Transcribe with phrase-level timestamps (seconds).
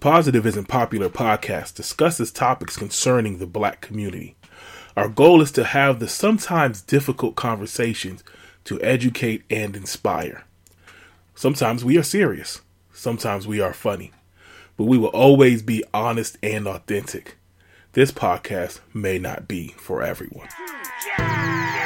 [0.00, 4.34] Positive Isn't Popular podcast discusses topics concerning the black community.
[4.96, 8.24] Our goal is to have the sometimes difficult conversations
[8.64, 10.44] to educate and inspire.
[11.34, 12.62] Sometimes we are serious,
[12.94, 14.10] sometimes we are funny,
[14.78, 17.36] but we will always be honest and authentic.
[17.92, 20.48] This podcast may not be for everyone.
[21.00, 21.79] See,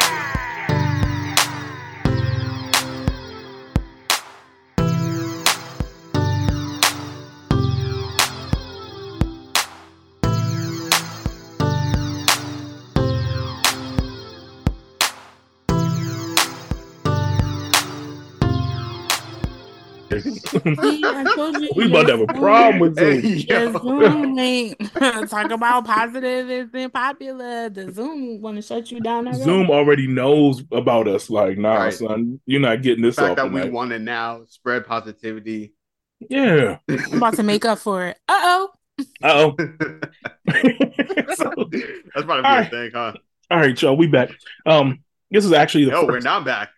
[20.17, 23.21] you, we about to have a problem with Zoom.
[23.49, 24.79] Yeah, Zoom ain't
[25.31, 27.69] talk about positive isn't popular.
[27.71, 29.27] The Zoom want to shut you down.
[29.27, 29.43] already.
[29.45, 31.31] Zoom already knows about us.
[31.31, 31.93] Like, nah, Right.
[31.95, 33.53] son, you're not getting this The fact off.
[33.53, 35.75] that we want to now, spread positivity.
[36.31, 36.79] Yeah.
[36.89, 38.19] I'm about to make up for it.
[38.29, 38.71] Uh oh.
[39.23, 39.57] Uh oh.
[40.47, 41.55] That's oh.
[41.65, 41.85] probably be
[42.23, 42.67] Alright.
[42.67, 43.13] a thing, huh?
[43.51, 44.31] All right, y'all, we back.
[44.67, 46.11] Um, this is actually the No, first.
[46.13, 46.71] we're not back.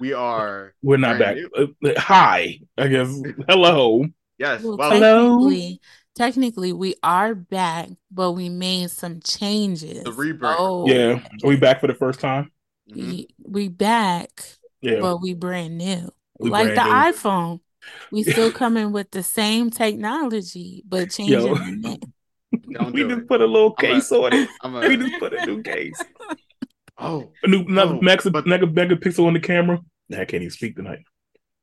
[0.00, 0.74] We are.
[0.82, 1.36] We're not back.
[1.36, 3.20] brand Uh, hi, I guess.
[3.48, 4.04] Hello.
[4.38, 4.62] Yes.
[4.62, 5.38] Well, Well, Hello?
[5.48, 5.80] technically,
[6.14, 10.04] technically, we are back, but we made some changes.
[10.04, 10.56] The rebrand.
[10.58, 12.52] Oh, Yeah, Are we back for the first time.
[12.90, 12.96] mhm.
[12.96, 14.30] we, we back,
[14.80, 16.08] Yeah, but we brand new.
[16.38, 17.60] we like the brand iPhone.
[18.12, 21.54] We still coming with the same technology, but changing Yo.
[21.54, 22.00] the name.
[22.72, 23.28] Don't we do just it.
[23.28, 24.48] put a little I'm a- case on it.
[24.62, 26.00] I'm We just put a new case,
[26.98, 29.80] oh, a new another Oh, mega, but- mega megapixel on the camera.
[30.12, 31.00] I can't even speak tonight.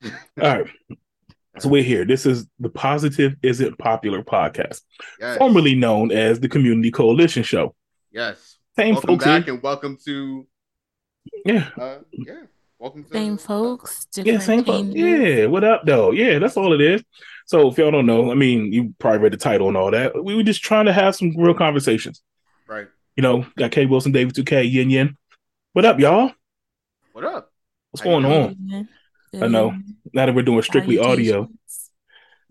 [0.04, 0.68] All right,
[1.60, 2.06] so we're here.
[2.06, 4.82] This is the Positive Isn't Popular podcast,
[5.20, 5.38] yes.
[5.38, 7.76] formerly known as the Community Coalition Show.
[8.12, 8.58] Yes.
[8.78, 9.54] Same welcome folks back here.
[9.54, 10.46] and welcome to.
[11.46, 12.42] Yeah, Uh, yeah.
[12.78, 13.12] Welcome to.
[13.14, 14.90] Same folks, yeah, same folks.
[14.94, 16.12] Yeah, what up, though?
[16.12, 17.04] Yeah, that's all it is.
[17.48, 20.24] So if y'all don't know, I mean, you probably read the title and all that.
[20.24, 22.22] We were just trying to have some real conversations.
[22.68, 22.88] Right.
[23.16, 25.18] You know, got K Wilson, David 2K, Yin Yin.
[25.76, 26.32] What up, y'all?
[27.12, 27.52] What up?
[27.92, 28.88] What's How going on?
[29.34, 29.76] Good I know.
[30.14, 31.50] Now that we're doing strictly audio,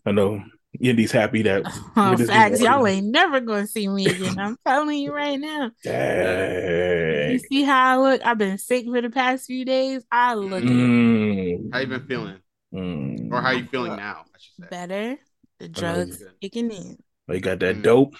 [0.04, 0.44] I know
[0.78, 1.62] Yindy's happy that
[1.96, 2.60] Oh, It is facts.
[2.60, 4.38] Y'all ain't never gonna see me again.
[4.38, 5.70] I'm telling you right now.
[5.86, 8.26] You see how I look?
[8.26, 10.04] I've been sick for the past few days.
[10.12, 12.36] I look Mm, How you been feeling?
[12.74, 13.32] mm.
[13.32, 14.26] Or how you feeling now?
[14.34, 14.68] I should say.
[14.70, 15.16] better.
[15.60, 16.98] The drugs kicking in.
[17.26, 17.82] Oh, you got that Mm.
[17.84, 18.16] dope.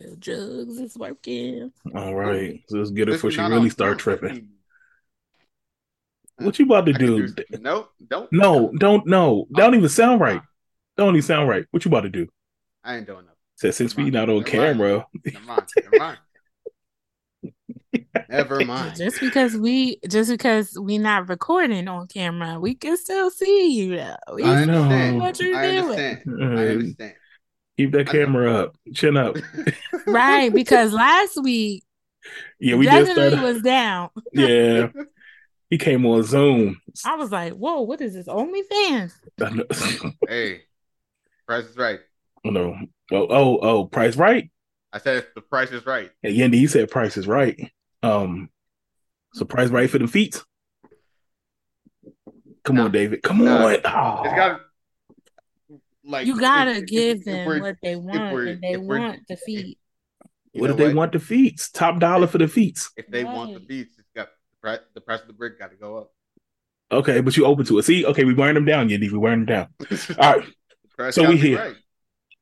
[0.00, 1.72] The drugs is working.
[1.94, 4.48] All right, so let's get her Since before she really start camera, tripping.
[6.38, 7.28] What you about to do?
[7.28, 7.90] do- Nope.
[8.08, 8.32] Don't.
[8.32, 9.46] No, don't no.
[9.50, 10.40] That don't even sound right.
[10.42, 10.46] Oh,
[10.96, 11.66] don't even sound right.
[11.70, 12.28] What you about to do?
[12.82, 13.36] I ain't doing nothing.
[13.56, 14.36] Said since we Never not on.
[14.38, 15.06] Never camera.
[15.22, 15.68] Never mind.
[15.76, 16.18] Never mind.
[18.30, 18.96] Never mind.
[18.96, 23.96] Just because we just because we not recording on camera, we can still see you
[23.96, 24.16] though.
[24.34, 25.18] We I know.
[25.18, 25.78] what you're I doing.
[25.80, 26.22] understand.
[26.26, 27.14] I understand.
[27.84, 28.76] Keep that camera up.
[28.94, 29.36] Chin up.
[30.06, 31.84] Right, because last week
[32.58, 33.54] Yeah, we just definitely started.
[33.54, 34.10] was down.
[34.32, 34.88] Yeah,
[35.68, 36.80] he came on Zoom.
[37.04, 38.26] I was like, whoa, what is this?
[38.26, 39.12] OnlyFans?
[39.40, 40.62] I hey,
[41.46, 42.00] price is right.
[42.44, 42.76] no.
[43.12, 44.50] Oh, oh, oh, price right.
[44.92, 46.10] I said the price is right.
[46.22, 47.70] Hey, Yendi, you said price is right.
[48.02, 48.50] Um,
[49.34, 50.42] so price right for the feet.
[52.64, 52.84] Come No.
[52.86, 53.22] on, David.
[53.22, 53.66] Come No.
[53.66, 53.72] on.
[53.74, 54.22] It's Oh.
[54.24, 54.60] got
[56.10, 58.76] like You gotta if- if- give if them we're- what they want, we're- and they
[58.76, 59.78] want the feet.
[60.52, 61.70] what do if they want the feats?
[61.70, 62.90] Top dollar for the feats.
[62.96, 63.68] If they want the Right.
[63.68, 64.28] beats, it's got
[64.94, 65.20] the price.
[65.20, 66.12] Of the brick got to go up.
[66.92, 67.82] Okay, but you open to it.
[67.84, 69.10] See, okay, we wearing them down, Yendi.
[69.12, 69.88] We wearing them down.
[70.18, 70.48] All right.
[70.96, 71.58] Price So we be here.
[71.58, 71.76] right.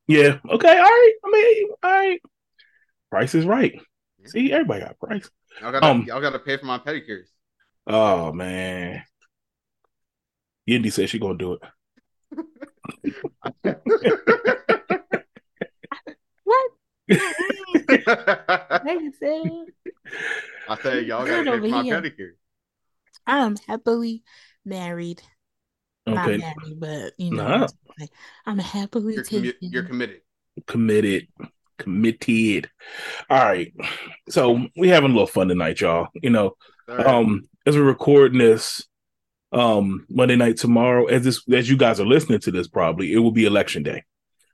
[0.06, 0.39] Yeah.
[0.50, 0.69] Okay.
[0.79, 1.12] All right.
[1.25, 2.21] I mean, all right.
[3.11, 3.75] Price is right.
[4.19, 4.27] Yeah.
[4.27, 5.29] See, everybody got price.
[5.61, 7.27] Y'all gotta, Um, y'all gotta pay for my pedicures.
[7.87, 9.03] Oh man.
[10.69, 11.61] Yendi said she gonna do it.
[16.44, 16.71] What?
[17.10, 19.66] I Like I said,
[20.82, 22.00] said y'all gotta Good pay for over my here.
[22.00, 22.32] pedicures.
[23.26, 24.22] I am happily
[24.65, 25.22] married.
[26.06, 26.38] Not Okay.
[26.38, 27.69] married, but you know, Nah.
[28.47, 29.44] I'm happily You're, taken.
[29.44, 30.20] commi- you're committed.
[30.66, 31.29] Committed.
[31.79, 32.70] Committed.
[33.29, 33.73] All right.
[34.31, 36.08] So we having a little fun tonight, y'all.
[36.14, 36.56] You know,
[36.88, 37.06] All right.
[37.06, 38.87] um, as we're recording this
[39.53, 43.19] um Monday night tomorrow, as this as you guys are listening to this, probably it
[43.19, 44.05] will be election day.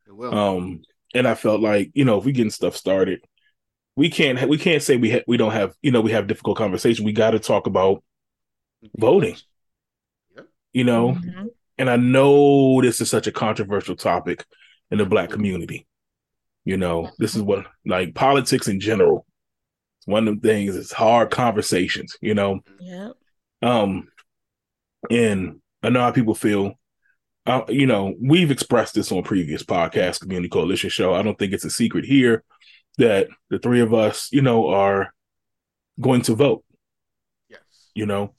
[0.06, 0.35] it will.
[0.35, 0.82] Um,
[1.14, 3.20] and I felt like you know if we getting stuff started,
[3.96, 6.56] we can't we can't say we ha- we don't have you know we have difficult
[6.58, 7.05] conversation.
[7.05, 8.02] We got to talk about
[8.96, 9.37] voting.
[10.37, 10.46] Yep.
[10.73, 11.46] You know, Mhm.
[11.79, 14.44] and I know this is such a controversial topic
[14.91, 15.87] in the black community.
[16.64, 19.26] You know, this is what like politics in general.
[19.99, 20.76] It's one of the things.
[20.76, 22.17] It's hard conversations.
[22.20, 23.12] You know, Yep.
[23.62, 24.08] um,
[25.10, 26.74] and I know how people feel
[27.46, 31.12] uh, you know, we've expressed this on previous podcast, Community Coalition show.
[31.14, 32.42] I don't think it's a secret here
[32.96, 35.12] that the three of us, you know, are
[36.00, 36.64] going to vote.
[37.50, 37.60] Yes.
[37.94, 38.34] You know,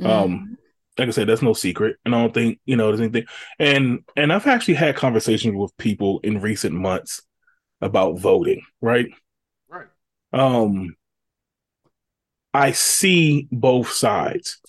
[0.00, 0.10] Mm-hmm.
[0.10, 0.58] um,
[0.96, 3.26] like I said, that's no secret, and I don't think you know there's anything.
[3.58, 7.20] And and I've actually had conversations with people in recent months
[7.80, 8.62] about voting.
[8.80, 9.08] Right.
[9.68, 9.86] Right.
[10.32, 10.94] Um,
[12.54, 14.60] I see both sides.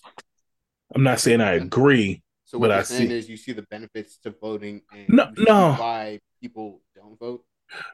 [0.96, 2.22] I'm not saying I agree.
[2.46, 5.32] So what you're I saying see- is you see the benefits to voting and No-
[5.38, 5.74] no.
[5.74, 7.44] why people don't vote.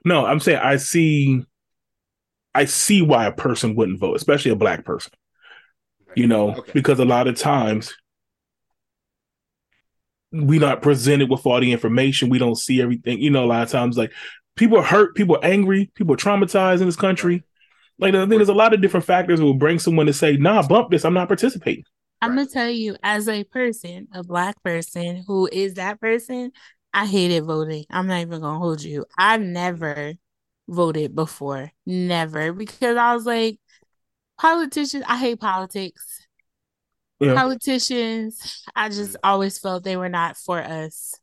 [0.05, 1.43] No, I'm saying I see.
[2.53, 5.11] I see why a person wouldn't vote, especially a black person.
[6.07, 6.17] Right.
[6.17, 6.71] you know, Okay.
[6.73, 7.93] because a lot of times
[10.31, 12.29] we're not presented with all the information.
[12.29, 13.19] We don't see everything.
[13.19, 14.11] You know, a lot of times like
[14.55, 17.43] people are hurt, people are angry, people are traumatized in this country.
[17.97, 20.35] Like I think there's a lot of different factors that will bring someone to say,
[20.37, 21.85] nah, bump this, I'm not participating.
[22.21, 26.51] I'm gonna tell you, as a person, a black person who is that person,
[26.93, 27.85] I hated voting.
[27.89, 29.05] I'm not even gonna hold you.
[29.17, 30.13] I've never
[30.67, 33.59] voted before, never, because I was like,
[34.39, 35.03] politicians.
[35.07, 36.21] I hate politics.
[37.19, 37.33] Yeah.
[37.33, 38.63] Politicians.
[38.75, 39.19] I just mm.
[39.23, 41.13] always felt they were not for us.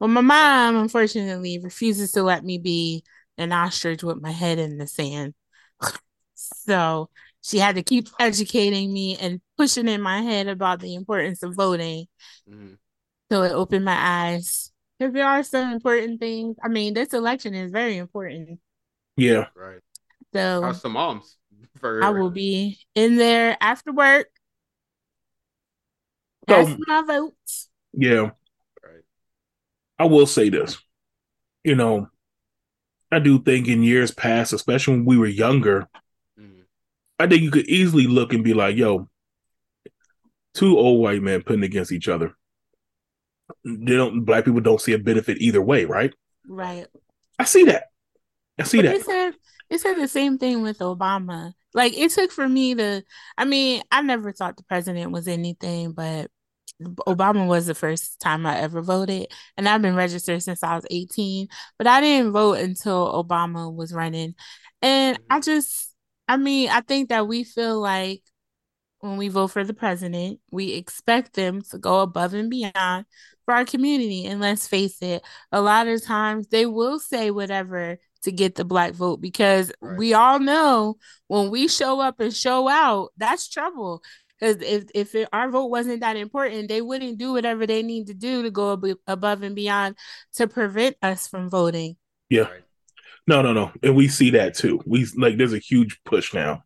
[0.00, 3.04] Well, my mom, unfortunately, refuses to let me be
[3.38, 5.34] an ostrich with my head in the sand.
[6.38, 7.08] So
[7.46, 11.54] she had to keep educating me and pushing in my head about the importance of
[11.54, 12.06] voting.
[12.48, 12.76] Mhm.
[13.30, 14.72] So it opened my eyes.
[14.98, 16.56] Because there are some important things.
[16.64, 18.60] I mean, this election is very important.
[19.16, 19.46] Yeah.
[19.54, 19.80] Right.
[20.34, 21.36] So How's the moms?
[21.78, 24.28] For I will be in there after work.
[26.48, 27.68] So- my votes.
[27.92, 28.30] Yeah.
[28.82, 29.04] Right.
[29.98, 30.78] I will say this.
[31.62, 32.08] You know,
[33.12, 35.88] I do think in years past, especially when we were younger.
[37.18, 39.08] I think you could easily look and be like, yo,
[40.54, 42.34] two old white men putting against each other.
[43.64, 46.12] They don't black people don't see a benefit either way, right?
[46.48, 46.86] Right.
[47.38, 47.84] I see that.
[48.58, 48.96] I see But that.
[48.96, 49.34] it said
[49.70, 51.52] it said the same thing with Obama.
[51.74, 53.02] Like it took for me to
[53.36, 56.30] I mean, I never thought the president was anything, but
[56.82, 59.28] Obama was the first time I ever voted.
[59.56, 61.48] And I've been registered since I was 18,
[61.78, 64.34] but I didn't vote until Obama was running.
[64.82, 65.92] And I just
[66.28, 68.22] I mean, I think that we feel like
[69.00, 73.06] when we vote for the president, we expect them to go above and beyond
[73.44, 74.26] for our community.
[74.26, 78.64] And let's face it, a lot of times they will say whatever to get the
[78.64, 79.98] black vote because Right.
[79.98, 80.96] we all know
[81.28, 84.02] when we show up and show out, that's trouble.
[84.40, 88.08] Because if if it, our vote wasn't that important, they wouldn't do whatever they need
[88.08, 89.96] to do to go ab- above and beyond
[90.34, 91.96] to prevent us from voting.
[92.28, 92.42] Yeah.
[92.42, 92.62] Right.
[93.26, 93.72] No, no, no.
[93.82, 94.80] And we see that too.
[94.86, 96.62] We like there's a huge push now.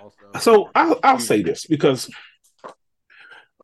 [0.00, 2.10] Also, So I'll I'll say this because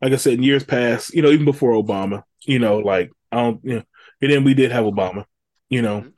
[0.01, 3.37] like I said, in years past, you know, even before Obama, you know, like I
[3.37, 3.83] don't you know,
[4.21, 5.25] and then we did have Obama,
[5.69, 6.01] you know.
[6.01, 6.13] Mhm.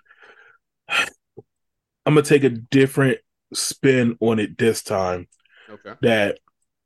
[2.05, 3.19] I'm gonna take a different
[3.53, 5.27] spin on it this time
[5.69, 5.93] Okay.
[6.01, 6.39] that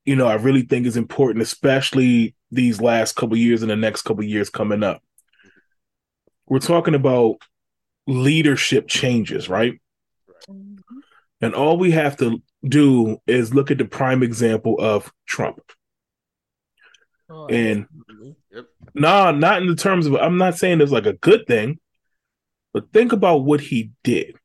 [0.05, 4.03] you know I really think is important, especially these last couple years and the next
[4.03, 5.01] couple years coming up.
[6.47, 7.38] We're talking about
[8.07, 9.80] leadership changes, right?
[11.42, 15.59] And all we have to do is look at the prime example of Trump.
[17.50, 17.86] And
[18.51, 18.65] Yep.
[18.95, 21.80] nah, not in the terms of I'm not saying it's like a good thing,
[22.74, 24.36] but think about what he did.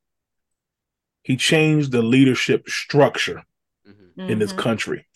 [1.23, 3.43] He changed the leadership structure
[3.87, 4.29] Mhm.
[4.29, 4.57] in this Mhm.
[4.57, 5.07] country.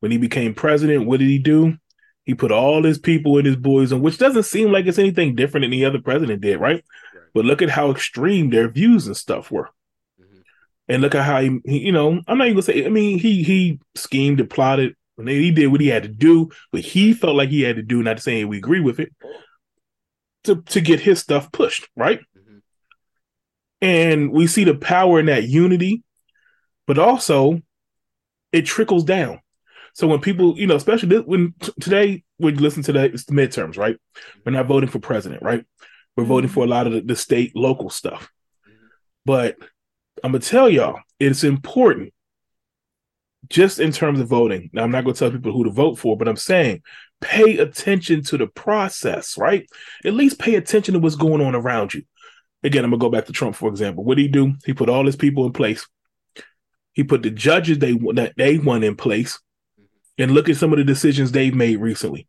[0.00, 1.76] When he became president, what did he do?
[2.24, 5.34] He put all his people and his boys on, which doesn't seem like it's anything
[5.34, 6.84] different than the other president did, right?
[7.34, 9.70] But look at how extreme their views and stuff were.
[10.20, 10.42] Mhm.
[10.88, 12.84] And look at how he, he you know, I'm not even gonna say.
[12.84, 16.50] I mean, he he schemed and plotted, and he did what he had to do,
[16.72, 18.02] but he felt like he had to do.
[18.02, 19.12] Not to saying we agree with it,
[20.44, 22.20] to to get his stuff pushed, right?
[22.36, 22.60] Mhm.
[23.80, 26.02] And we see the power in that unity,
[26.86, 27.60] but also
[28.52, 29.40] it trickles down.
[29.94, 33.32] So when people, you know, especially when t- today we listen to the, it's the
[33.32, 33.96] midterms, right?
[34.44, 35.64] We're not voting for president, right?
[36.18, 38.28] We're voting for a lot of the, the state, local stuff.
[39.24, 39.56] But
[40.24, 42.12] I'm gonna tell y'all, it's important
[43.48, 44.68] just in terms of voting.
[44.72, 46.82] Now, I'm not gonna tell people who to vote for, but I'm saying
[47.20, 49.64] pay attention to the process, right?
[50.04, 52.02] At least pay attention to what's going on around you.
[52.64, 54.02] Again, I'm gonna go back to Trump, for example.
[54.02, 54.54] What did he do?
[54.66, 55.86] He put all his people in place.
[56.94, 59.38] He put the judges they that they want in place,
[60.18, 62.26] and look at some of the decisions they've made recently.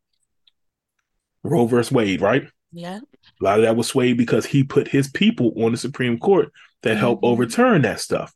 [1.44, 2.48] Roe versus Wade, right?
[2.72, 3.00] Yeah.
[3.42, 6.52] A lot of that was swayed because he put his people on the Supreme Court
[6.84, 7.28] that helped Mhm.
[7.30, 8.34] overturn that stuff.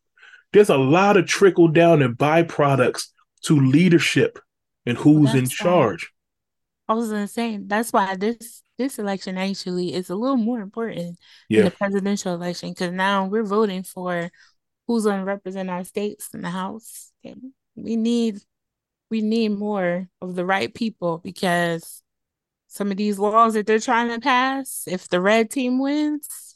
[0.51, 3.07] There's a lot of trickle down and byproducts
[3.43, 4.39] to leadership
[4.85, 6.13] and who's in That's why- charge.
[6.87, 11.17] I was gonna say that's why this this election actually is a little more important
[11.47, 11.61] Yeah.
[11.61, 14.31] than the presidential election because now we're voting for
[14.87, 17.11] who's going to represent our states in the House.
[17.23, 18.39] And we need
[19.11, 22.01] we need more of the right people because
[22.73, 26.55] some of these laws that they're trying to pass, if the red team wins,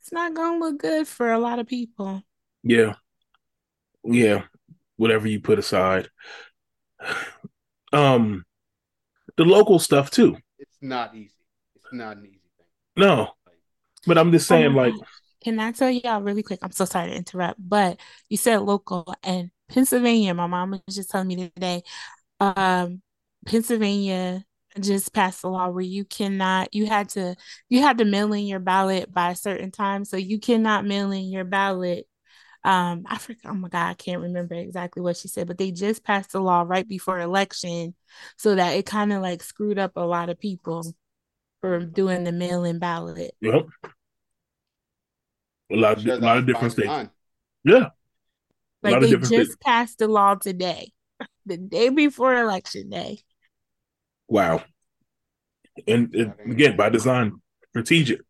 [0.00, 2.22] it's not going to look good for a lot of people.
[2.64, 2.94] Yeah.
[4.02, 4.42] Yeah.
[4.96, 6.08] Whatever you put aside.
[7.94, 8.46] Um
[9.36, 10.34] the local stuff too.
[10.58, 11.34] It's not easy.
[11.76, 12.66] It's not an easy thing.
[12.96, 13.32] No.
[14.06, 14.94] But I'm just saying, my like,
[15.44, 16.60] Can I tell y'all really quick?
[16.62, 18.00] I'm so sorry to interrupt, but
[18.30, 20.32] you said local and Pennsylvania.
[20.32, 21.82] My mom was just telling me today.
[22.40, 23.02] Um,
[23.44, 24.42] Pennsylvania
[24.80, 26.74] just passed a law where you cannot.
[26.74, 27.36] You had to.
[27.68, 31.10] You had to mail in your ballot by a certain time, so you cannot mail
[31.12, 32.06] in your ballot.
[32.64, 33.52] Um, I forgot.
[33.52, 36.40] Oh my God, I can't remember exactly what she said, but they just passed a
[36.40, 37.94] law right before election,
[38.36, 40.84] so that it kind of like screwed up a lot of people
[41.60, 43.32] for doing the mail-in ballot.
[43.40, 43.66] yep.
[45.70, 46.88] A lot of a lot of different states.
[46.88, 47.10] design.
[47.64, 47.88] Yeah.
[48.82, 49.56] Like they just states.
[49.60, 50.92] passed the law today,
[51.46, 53.20] the day before election day.
[54.32, 54.64] Wow.
[55.86, 58.22] And, and again, by design, strategic.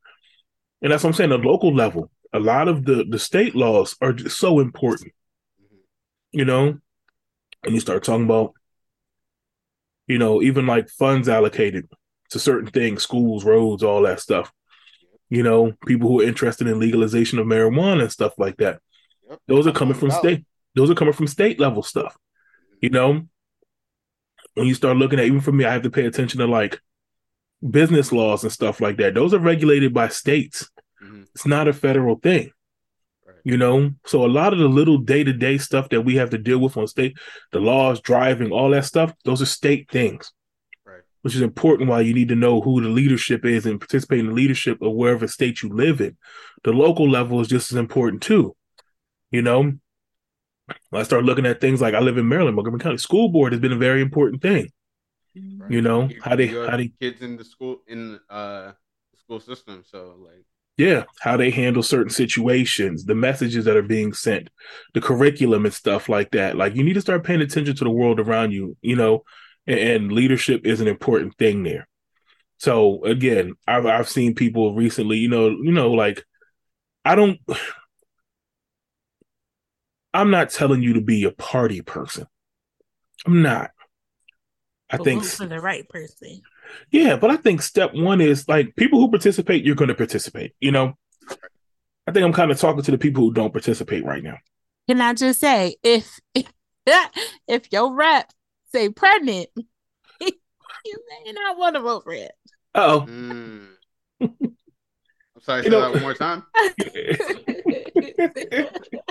[0.82, 1.30] And that's what I'm saying.
[1.30, 5.12] The local level, a lot of the the state laws are just so important.
[5.62, 5.78] Mhm.
[6.32, 6.78] You know,
[7.62, 8.52] and you start talking about,
[10.08, 11.88] you know, even like funds allocated
[12.30, 14.52] to certain things, schools, roads, all that stuff.
[15.30, 18.80] You know, people who are interested in legalization of marijuana and stuff like that.
[19.46, 20.44] Those are coming from state.
[20.74, 22.16] Those are coming from state level stuff.
[22.80, 23.28] You know,
[24.54, 26.80] when you start looking at even for me, I have to pay attention to like
[27.68, 29.14] business laws and stuff like that.
[29.14, 30.68] Those are regulated by states.
[31.02, 31.26] Mhm.
[31.34, 32.50] It's not a federal thing.
[33.26, 33.36] Right.
[33.44, 36.30] You know, so a lot of the little day to day stuff that we have
[36.30, 37.16] to deal with on state,
[37.52, 40.32] the laws, driving, all that stuff, those are state things,
[40.84, 41.02] Right.
[41.22, 41.88] which is important.
[41.88, 44.92] Why you need to know who the leadership is and participate in the leadership of
[44.92, 46.16] wherever state you live in.
[46.64, 48.56] The local level is just as important too.
[49.30, 49.74] You know,
[50.90, 53.52] when I start looking at things like I live in Maryland, Montgomery County School Board
[53.52, 54.70] has been a very important thing.
[55.34, 55.70] Right.
[55.70, 58.72] You know You- how they how they kids in the school in uh
[59.12, 59.82] the school system.
[59.90, 60.44] So like
[60.76, 64.48] Yeah, how they handle certain situations, the messages that are being sent,
[64.94, 66.56] the curriculum and stuff like that.
[66.56, 69.22] Like you need to start paying attention to the world around you, you know,
[69.66, 71.88] and, and leadership is an important thing there.
[72.58, 76.24] So again, I've I've seen people recently, you know, you know, like
[77.04, 77.38] I don't
[80.14, 82.26] I'm not telling you to be a party person.
[83.26, 83.70] I'm not.
[84.90, 86.42] I But think for the right person.
[86.90, 90.52] yeah, but I think step one is like people who participate, you're going to participate.
[90.60, 90.94] You know,
[92.06, 94.36] I think I'm kind of talking to the people who don't participate right now.
[94.88, 96.20] Can I just say, if
[97.48, 98.30] if your rep
[98.72, 99.48] say pregnant,
[100.20, 102.32] you may not want to vote for it.
[102.74, 103.68] Oh, mm.
[105.48, 106.44] I'm sorry, say You know- that one more time.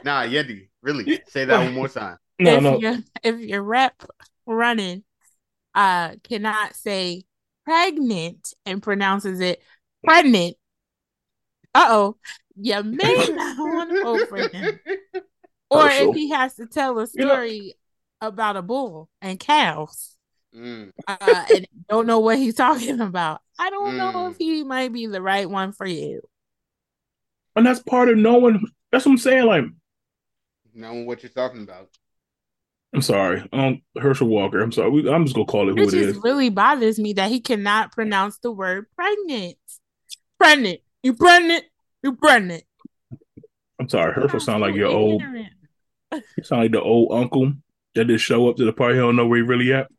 [0.03, 1.21] Nah, Yendi, really.
[1.27, 2.17] Say that one more time.
[2.39, 4.03] no, if no, your if your rep
[4.45, 5.03] running
[5.75, 7.23] uh cannot say
[7.65, 9.61] pregnant and pronounces it
[10.03, 10.55] pregnant,
[11.75, 12.17] uh oh,
[12.55, 14.79] you may not want to vote for him.
[15.69, 16.09] Or Herschel.
[16.09, 17.75] if he has to tell a You know- story
[18.19, 20.15] about a bull and cows,
[20.53, 20.91] Mm.
[21.07, 24.31] uh, and don't know what he's talking about, I don't know Mm.
[24.31, 26.21] if he might be the right one for you.
[27.55, 28.65] and that's part of knowing.
[28.91, 29.45] That's what I'm saying.
[29.45, 29.65] Like,
[30.73, 31.89] Knowing what you're talking about.
[32.93, 34.59] I'm sorry, um, Herschel Walker.
[34.61, 34.89] I'm sorry.
[34.89, 36.23] We, I'm just gonna call it who It it just is.
[36.23, 39.57] really bothers me that he cannot pronounce the word pregnant.
[40.39, 40.79] Pregnant.
[41.03, 41.63] You pregnant?
[42.03, 42.63] You pregnant.
[43.79, 44.13] I'm sorry.
[44.13, 45.21] Herschel sound like So your old.
[45.21, 45.53] ignorant.
[46.37, 47.53] You sound like the old uncle
[47.95, 48.95] that just show up to the party.
[48.95, 49.89] He don't know where he really at.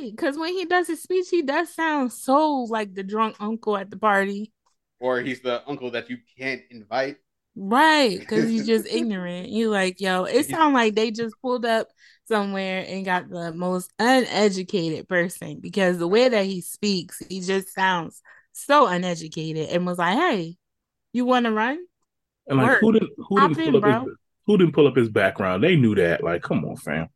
[0.00, 0.10] Right.
[0.10, 3.90] Because when he does his speech, he does sound so like the drunk uncle at
[3.90, 4.52] the party.
[5.00, 7.16] Or he's the uncle that you can't invite.
[7.54, 8.18] Right.
[8.18, 9.48] Because he's just ignorant.
[9.48, 11.88] You like, yo, it He's- sounds like they just pulled up
[12.28, 17.72] somewhere and got the most uneducated person because the way that he speaks, he just
[17.72, 18.20] sounds
[18.52, 20.56] so uneducated and was like, hey,
[21.12, 21.78] you want to run?
[22.48, 22.78] And like, Word.
[22.80, 24.00] who didn't who didn't in, pull up bro.
[24.04, 24.14] his
[24.46, 25.62] who didn't pull up his background?
[25.64, 26.22] They knew that.
[26.22, 27.08] Like, come on, fam.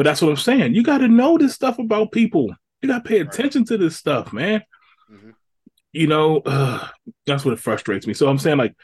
[0.00, 0.74] But that's what I'm saying.
[0.74, 2.48] You got to know this stuff about people.
[2.80, 4.62] You got to pay attention to this stuff, man.
[5.12, 5.34] Mhm.
[5.92, 6.88] You know, uh,
[7.26, 8.14] that's what frustrates me.
[8.14, 8.74] So I'm saying, like,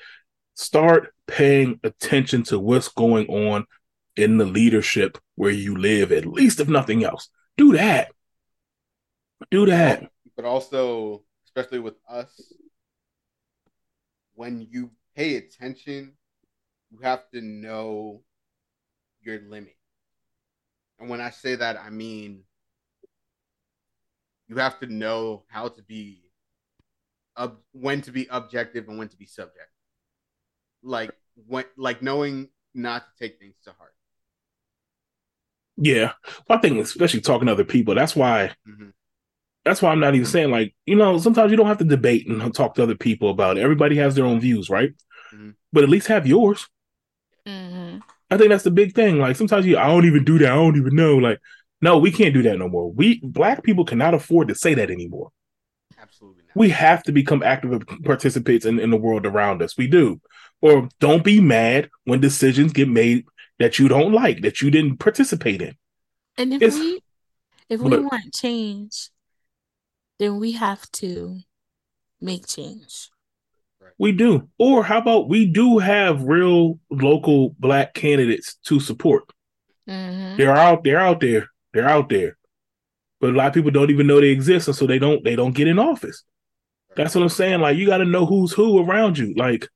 [0.57, 3.65] start paying attention to what's going on
[4.17, 7.31] in the leadership where you live, at least if nothing else.
[7.57, 8.13] Do that.
[9.51, 10.11] Do that.
[10.37, 12.53] But also, especially with us,
[14.35, 16.13] when you pay attention,
[16.91, 18.23] you have to know
[19.23, 19.76] your limit.
[20.99, 22.43] And when I say that, I mean
[24.49, 26.23] you have to know how to be
[27.37, 29.67] ob- when to be objective and when to be subjective.
[30.83, 31.13] Like
[31.47, 33.95] when like knowing not to take things to heart.
[35.77, 36.13] Yeah,
[36.49, 37.95] I think especially talking to other people.
[37.95, 38.55] That's why.
[38.67, 38.93] Mhm.
[39.65, 42.29] That's why I'm not even saying like you know sometimes you don't have to debate
[42.29, 43.63] and talk to other people about it.
[43.63, 44.91] Everybody has their own views, right?
[45.33, 45.55] Mhm.
[45.73, 46.69] But at least have yours.
[47.47, 47.99] hmm
[48.31, 49.19] I think that's the big thing.
[49.19, 50.51] Like sometimes you, I don't even do that.
[50.53, 51.17] I don't even know.
[51.17, 51.41] Like,
[51.81, 52.91] no, we can't do that no more.
[52.91, 55.31] We black people cannot afford to say that anymore.
[55.99, 56.57] Absolutely not.
[56.57, 59.77] We have to become active participants in, in the world around us.
[59.77, 60.21] We do.
[60.61, 63.27] Or don't be mad when decisions get made
[63.59, 65.77] that you don't like, that you didn't participate in.
[66.37, 67.01] And if It's- we
[67.69, 68.11] if we Look.
[68.13, 69.11] want change,
[70.19, 71.41] then we have to
[72.21, 73.11] make change.
[73.99, 74.49] We do.
[74.59, 79.25] Or how about we do have real local black candidates to support?
[79.87, 80.85] hmm They're out.
[80.85, 81.49] They're out there.
[81.73, 82.37] They're out there.
[83.21, 85.25] But a lot of people don't even know they exist, and so they don't.
[85.25, 86.23] They don't get in office.
[86.97, 87.61] That's what I'm saying.
[87.61, 89.35] Like you got to know who's who around you.
[89.37, 89.69] Like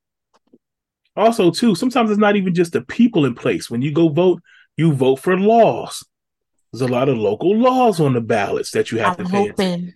[1.16, 3.70] also too, sometimes it's not even just the people in place.
[3.70, 4.42] When you go vote,
[4.76, 6.04] you vote for laws.
[6.72, 9.48] There's a lot of local laws on the ballots that you have I'm to pay
[9.48, 9.94] hoping,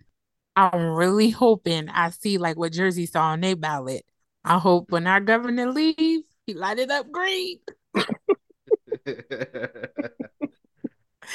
[0.56, 4.04] I'm really hoping I see like what Jersey saw on their ballot.
[4.44, 7.58] I hope when our governor leaves, he light it up green.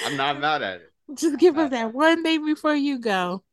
[0.05, 0.91] I'm not mad at it.
[1.15, 3.43] Just give us that one day before you go.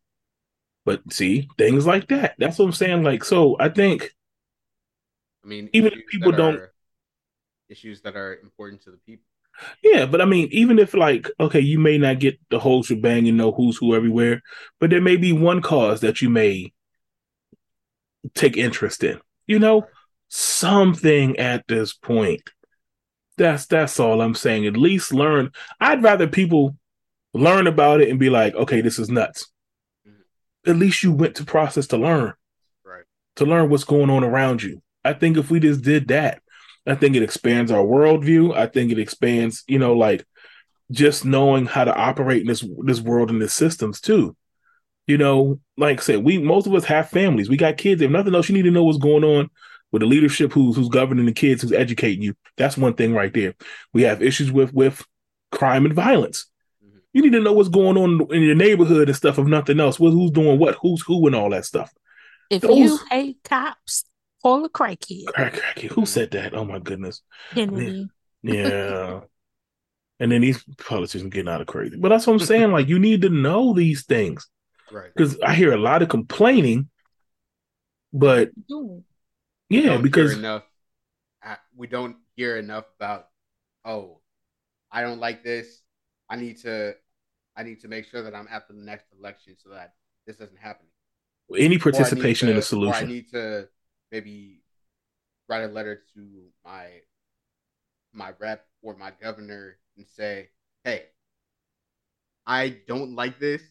[0.85, 2.35] But see, things like that.
[2.39, 3.03] That's what I'm saying.
[3.03, 4.15] Like, so I think
[5.45, 6.61] I mean, Even if people don't-
[7.69, 9.25] issues that are important to the people.
[9.83, 13.27] Yeah, but I mean, even if like, okay, you may not get the whole shebang
[13.27, 14.43] and know who's who everywhere,
[14.79, 16.73] but there may be one cause that you may
[18.35, 19.19] take interest in.
[19.47, 19.87] You know,
[20.29, 22.43] something at this point.
[23.37, 24.67] That's that's all I'm saying.
[24.67, 25.51] At least learn.
[25.81, 26.77] I'd rather people
[27.35, 29.47] learn about it and be like, okay, this is nuts.
[30.09, 30.71] Mhm.
[30.71, 32.33] At least you went to process to learn,
[32.83, 33.05] Right.
[33.37, 34.83] to learn what's going on around you.
[35.05, 36.43] I think if we just did that,
[36.87, 38.57] I think it expands our worldview.
[38.57, 40.25] I think it expands, you know, like
[40.91, 44.35] just knowing how to operate in this this world and the systems too.
[45.07, 47.49] You know, like I said, we most of us have families.
[47.49, 48.03] We got kids.
[48.03, 49.51] If nothing else, you need to know what's going on
[49.93, 52.35] with the leadership who's who's governing the kids, who's educating you.
[52.57, 53.55] That's one thing right there.
[53.93, 55.05] We have issues with with
[55.53, 56.47] crime and violence.
[56.85, 56.99] Mhm.
[57.13, 59.39] You need to know what's going on in your neighborhood and stuff.
[59.39, 61.93] If nothing else, What- who's doing what, who's who, and all that stuff.
[62.51, 64.05] If Those- you hate cops,
[64.43, 65.27] call a crackhead.
[65.27, 66.53] Crack, crack, Who said that?
[66.53, 67.23] Oh my goodness.
[67.55, 68.09] Kennedy.
[68.43, 69.21] Yeah.
[70.19, 71.97] and then these politicians getting out of crazy.
[71.97, 72.73] But that's what I'm saying.
[72.73, 74.49] Like you need to know these things
[74.91, 75.11] Right.
[75.15, 76.89] because I hear a lot of complaining,
[78.13, 79.03] but Ooh.
[79.69, 80.63] We yeah, because enough.
[81.77, 83.29] We don't hear enough about.
[83.85, 84.21] Oh,
[84.91, 85.83] I don't like this.
[86.29, 86.95] I need to.
[87.57, 89.95] I need to make sure that I'm at the next election so that
[90.27, 90.87] this doesn't happen.
[91.51, 93.69] any Or I need participation in to- a Or I need to
[94.13, 94.63] maybe
[95.49, 97.01] write a letter to my
[98.13, 100.51] my rep or my governor and say,
[100.85, 101.07] "Hey,
[102.47, 103.63] I don't like this.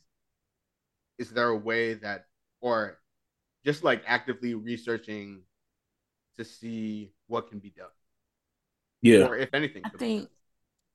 [1.18, 2.26] Is there a way that,
[2.62, 2.98] or
[3.66, 5.42] just like actively researching
[6.38, 7.88] to see what can be done,
[9.02, 10.30] yeah, or if anything, I think?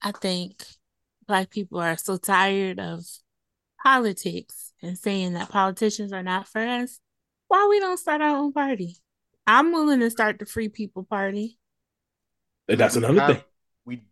[0.03, 0.63] I think
[1.27, 3.05] black people are so tired of
[3.83, 7.01] politics and saying that politicians are not for us.
[7.49, 8.97] Why we don't start our own party?
[9.47, 11.59] I'm willing to start the Free People Party.
[12.69, 13.45] and that's We another have- thing.
[13.87, 14.03] We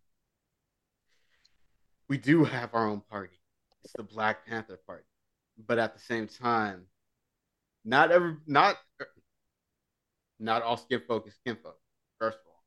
[2.07, 3.37] we do have our own party.
[3.83, 5.05] It's the Black Panther Party,
[5.67, 6.85] but at the same time,
[7.85, 8.77] not every not
[10.39, 11.77] not all skin folk is skin folk.
[12.19, 12.63] First of all,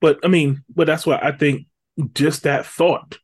[0.00, 1.66] But I mean, but that's why I think
[2.14, 3.18] just that thought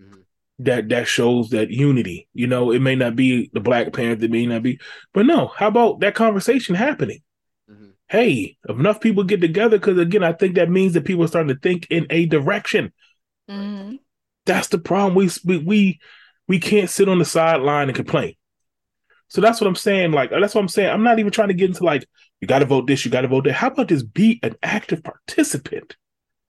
[0.00, 0.24] Mhm.
[0.60, 2.28] that that shows that unity.
[2.34, 4.80] You know, it may not be the Black Panther, it may not be,
[5.12, 5.48] but no.
[5.48, 7.22] How about that conversation happening?
[7.70, 7.92] Mhm.
[8.08, 11.28] Hey, if enough people get together, because again, I think that means that people are
[11.28, 12.92] starting to think in a direction.
[13.48, 14.00] Mhm.
[14.44, 15.14] That's the problem.
[15.14, 16.00] We we we,
[16.48, 18.34] we can't sit on the sideline and complain.
[19.28, 20.12] So that's what I'm saying.
[20.12, 20.90] Like that's what I'm saying.
[20.90, 22.06] I'm not even trying to get into like
[22.40, 23.54] you got to vote this, you got to vote that.
[23.54, 25.96] How about just be an active participant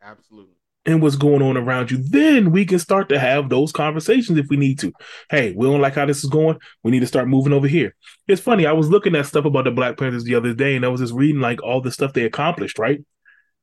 [0.01, 0.53] absolutely.
[0.85, 1.97] And what's going on around you?
[1.97, 4.93] Then we can start to have those conversations if we need to.
[5.29, 6.59] Hey, we don't like how this is going.
[6.81, 7.93] We need to start moving over here.
[8.25, 8.65] It's funny.
[8.65, 11.01] I was looking at stuff about the Black Panthers the other day, and I was
[11.01, 13.03] just reading like all the stuff they accomplished, right?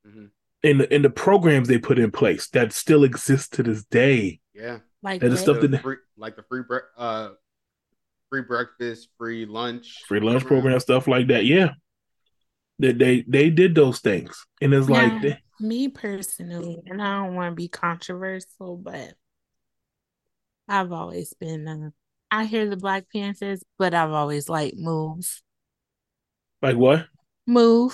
[0.07, 0.31] Mhm.
[0.63, 4.41] In the in the programs they put in place that still exist to this day.
[4.53, 5.41] Yeah, Like That is what?
[5.41, 6.63] stuff the that- free, like the free
[6.99, 7.31] uh
[8.35, 11.45] free breakfast, free lunch, free lunch program, stuff like that.
[11.45, 11.69] Yeah,
[12.81, 17.37] they they, they did those things, and it's like they- me personally, and I don't
[17.37, 19.15] want to be controversial, but
[20.69, 21.69] I've always been.
[21.69, 21.91] Uh,
[22.29, 25.45] I hear the Black Panthers, but I've always liked moves.
[26.61, 27.07] Like what?
[27.47, 27.93] Move.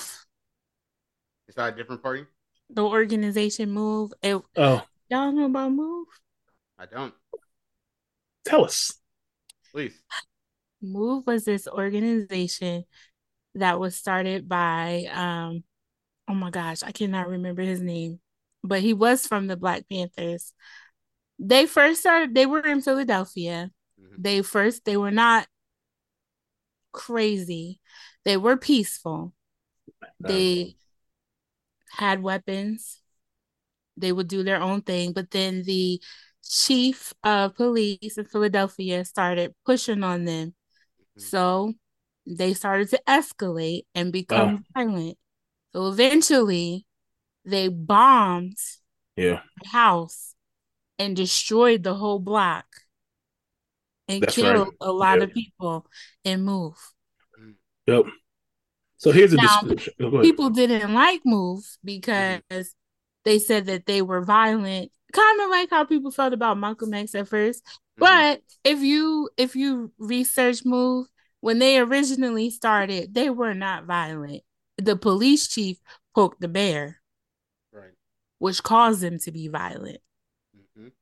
[1.49, 2.25] Is that a different party?
[2.71, 4.13] The organization Move.
[4.23, 6.07] It, Oh, y'all know about Move?
[6.79, 7.13] I don't.
[8.47, 8.95] tell us.
[9.73, 10.03] Please.
[10.83, 12.85] Move was this organization
[13.55, 15.65] that was started by um
[16.29, 18.21] oh my gosh, I cannot remember his name,
[18.63, 20.53] but he was from the Black Panthers.
[21.39, 23.71] They first started they were in Philadelphia.
[24.01, 24.23] Mhm.
[24.23, 25.47] They first they were not
[26.93, 27.81] crazy.
[28.25, 29.35] They were peaceful.
[30.21, 30.77] They
[31.91, 33.01] had weapons.
[33.97, 36.01] They would do their own thing, but then the
[36.43, 40.55] chief of police in Philadelphia started pushing on them.
[41.17, 41.23] Mhm.
[41.23, 41.75] So
[42.27, 45.19] they started to escalate and become violent.
[45.73, 46.87] So eventually
[47.45, 48.59] they bombed
[49.17, 50.35] Yeah, the house
[50.99, 52.67] and destroyed the whole block
[54.09, 54.73] and That's killed right.
[54.81, 55.25] a lot Yeah.
[55.25, 55.87] of people
[56.25, 56.77] and move.
[57.87, 58.05] yep.
[58.99, 59.95] So here's a Now, description.
[60.23, 62.41] People didn't like move because
[63.25, 67.15] they said that they were violent, kind of like how people felt about Malcolm X
[67.15, 67.65] at first.
[67.65, 67.71] Mhm.
[67.99, 71.07] But if you if you research move
[71.41, 74.43] when they originally started, they were not violent.
[74.79, 75.79] The police chief
[76.15, 77.01] poked the bear,
[77.73, 77.93] Right.
[78.39, 80.01] which caused them to be violent.
[80.57, 80.93] Mhm.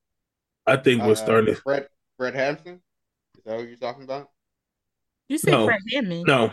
[0.67, 1.55] I think we're Uh, starting.
[1.57, 2.83] Fred Fred Hampton.
[3.37, 4.31] Is that what you're talking about?
[5.29, 5.67] You said No.
[5.67, 6.25] Fred Hammond.
[6.27, 6.53] No,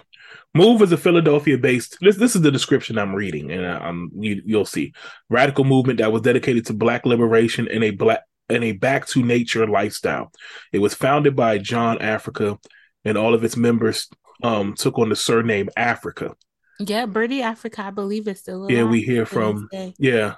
[0.54, 1.98] Move is a Philadelphia-based.
[2.02, 4.94] This this is the description I'm reading, and I- I'm you, you'll see
[5.30, 9.24] radical movement that was dedicated to Black liberation and a black and a back to
[9.24, 10.32] nature lifestyle.
[10.72, 12.58] It was founded by John Africa,
[13.04, 14.10] and all of its members
[14.44, 16.36] um took on the surname Africa.
[16.80, 18.72] Yeah, Birdie Africa, I believe is still alive.
[18.72, 20.36] Yeah, we hear from yeah.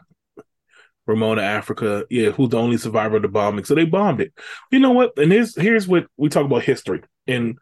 [1.07, 3.63] Ramona Africa, yeah, who's the only survivor of the bombing.
[3.63, 4.33] So they bombed it.
[4.71, 5.17] You know what?
[5.17, 7.57] And here's here's what we talk about history and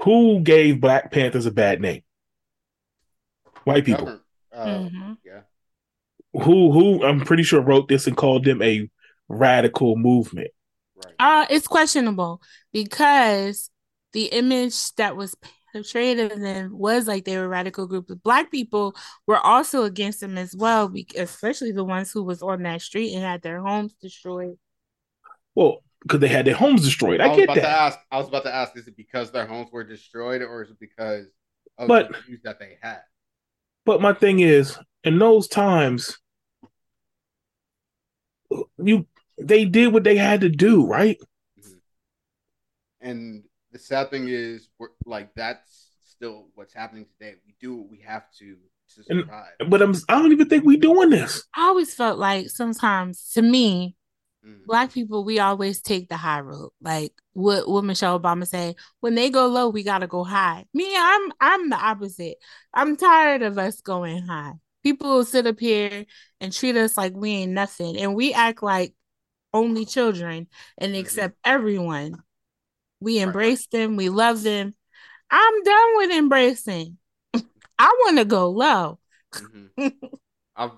[0.00, 2.02] who gave Black Panthers a bad name?
[3.64, 4.04] White people.
[4.04, 4.22] Government.
[4.52, 5.18] Uh, Mhm.
[5.24, 5.40] Yeah.
[6.32, 8.88] Who who I'm pretty sure wrote this and called them a
[9.28, 10.50] radical movement.
[10.96, 11.14] Right.
[11.18, 12.40] Uh, it's questionable
[12.72, 13.70] because
[14.12, 15.36] the image that was
[15.72, 18.06] portrayed of them was like they were a radical group.
[18.08, 22.62] But black people were also against them as well, especially the ones who was on
[22.62, 24.58] that street and had their homes destroyed.
[25.54, 27.20] Well, because they had their homes destroyed.
[27.20, 27.80] I, I, was get about to that.
[27.80, 27.98] ask.
[28.10, 30.78] I was about to ask: Is it because their homes were destroyed, or is it
[30.80, 31.26] because
[31.78, 33.00] of But- the views that they had?
[33.84, 36.18] But my thing is, in those times,
[38.78, 39.06] you
[39.40, 41.18] they did what they had to do, right?
[41.60, 41.72] Mm-hmm.
[43.00, 47.36] And the sad thing is, we're, like that's still what's happening today.
[47.46, 48.56] We do what we have to
[48.96, 49.70] to And- survive.
[49.70, 51.44] But I'm I don't even think we're doing this.
[51.56, 53.96] I always felt like sometimes, to me,
[54.46, 54.64] Mm.
[54.66, 56.70] black people we always take the high road.
[56.80, 60.64] Like what what Michelle Obama say, when they go low, we gotta go high.
[60.72, 62.36] Me, I'm I'm the opposite.
[62.72, 64.52] I'm tired of us going high.
[64.84, 66.06] People sit up here
[66.40, 68.94] and treat us like we ain't nothing, and we act like
[69.52, 70.46] only children
[70.76, 71.00] and Mhm.
[71.00, 72.14] accept everyone.
[73.00, 73.24] We Right.
[73.24, 74.74] embrace them, we love them.
[75.30, 76.98] I'm done with embracing.
[77.78, 78.98] I want to go low.
[79.32, 79.70] Mhm.
[80.56, 80.72] I've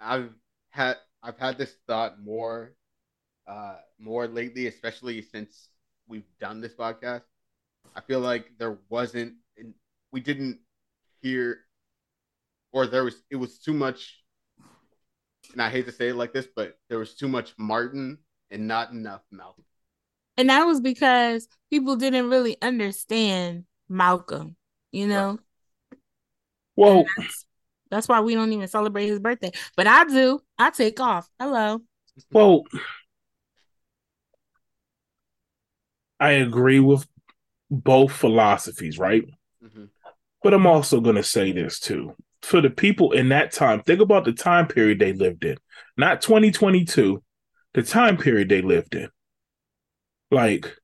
[0.00, 0.30] I've
[0.70, 2.74] had I've had this thought more
[3.46, 5.68] uh more lately, especially since
[6.06, 7.22] we've done this podcast.
[7.94, 9.74] I feel like there wasn't and
[10.12, 10.58] we didn't
[11.20, 11.60] hear
[12.72, 14.22] or there was it was too much
[15.52, 18.18] and I hate to say it like this, but there was too much Martin
[18.50, 19.64] and not enough Malcolm.
[20.36, 24.56] And that was because people didn't really understand Malcolm,
[24.92, 25.38] you know?
[26.74, 27.46] Well, That's,
[27.90, 29.52] that's why we don't even celebrate his birthday.
[29.76, 30.40] But I do.
[30.58, 31.28] I take off.
[31.38, 31.82] Hello.
[32.32, 32.64] well,
[36.22, 37.04] I agree with
[37.68, 39.24] both philosophies, right?
[39.60, 39.90] Mhm.
[40.40, 42.14] But I'm also going to say this too.
[42.42, 45.56] For the people in that time, think about the time period they lived in.
[45.96, 47.24] Not 2022,
[47.74, 49.08] the time period they lived in.
[50.30, 50.76] Like,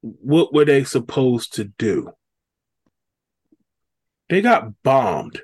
[0.00, 2.10] what were they supposed to do?
[4.28, 5.40] They got bombed.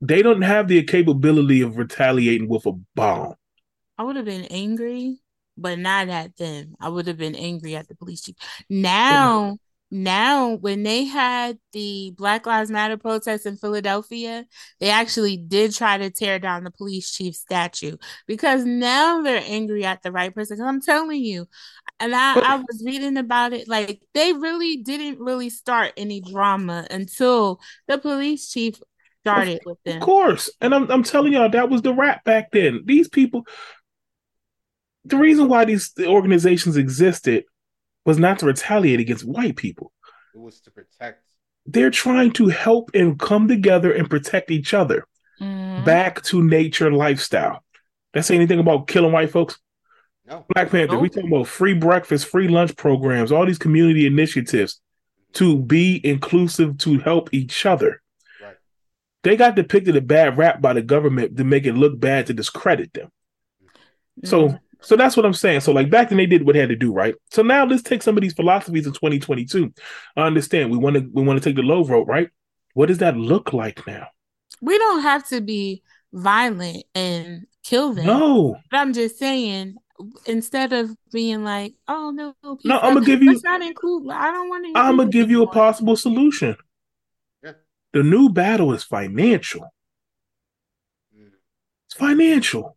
[0.00, 3.36] They don't have the capability of retaliating with a bomb.
[4.00, 5.18] I would have been angry,
[5.58, 6.74] but not at them.
[6.80, 8.34] I would have been angry at the police chief.
[8.70, 9.58] Now,
[9.90, 14.46] now when they had the Black Lives Matter protests in Philadelphia,
[14.80, 19.84] they actually did try to tear down the police chief statue because now they're angry
[19.84, 20.56] at the right person.
[20.56, 21.46] Because I'm telling you,
[21.98, 26.86] and I, I was reading about it, like they really didn't really start any drama
[26.90, 28.80] until the police chief
[29.22, 30.50] started with Of course.
[30.60, 32.82] And I'm I'm telling y'all that was the rap back then.
[32.86, 33.46] These people
[35.10, 37.44] the reason why these organizations existed
[38.06, 39.92] was not to retaliate against white people.
[40.34, 41.24] It was to protect.
[41.66, 45.06] They're trying to help and come together and protect each other.
[45.40, 45.84] Mhm.
[45.84, 47.64] Back to nature lifestyle.
[48.14, 49.58] That say anything about killing white folks?
[50.26, 50.44] No.
[50.54, 51.12] Black Panther, we Nope.
[51.14, 54.80] talking about free breakfast, free lunch programs, all these community initiatives
[55.34, 58.02] to be inclusive to help each other.
[58.42, 58.56] Right.
[59.22, 62.34] They got depicted a bad rap by the government to make it look bad to
[62.34, 63.10] discredit them.
[64.24, 64.60] So Mhm.
[64.80, 65.60] So that's what I'm saying.
[65.60, 67.14] So like back then they did what they had to do, right?
[67.30, 69.72] So now let's take some of these philosophies in 2022.
[70.16, 72.28] I understand we want to we want to take the low road, right?
[72.74, 74.08] What does that look like now?
[74.60, 78.06] we don't have to be violent and kill them.
[78.06, 79.76] No, But I'm just saying,
[80.26, 84.10] instead of being like, "Oh no, peace no, I'm gonna give you let's not include.
[84.10, 84.68] I don't want to.
[84.70, 86.56] I'm gonna include give you a possible solution.
[87.42, 87.52] Yeah.
[87.92, 89.72] The new battle is financial.
[91.86, 92.76] It's financial.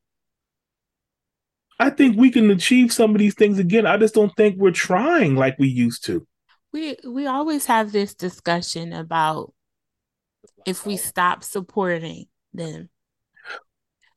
[1.79, 3.85] I think we can achieve some of these things again.
[3.85, 6.25] I just don't think we're trying like we used to.
[6.71, 9.53] We we always have this discussion about
[10.65, 12.89] if we stop supporting them.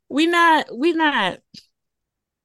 [0.09, 1.39] We not we not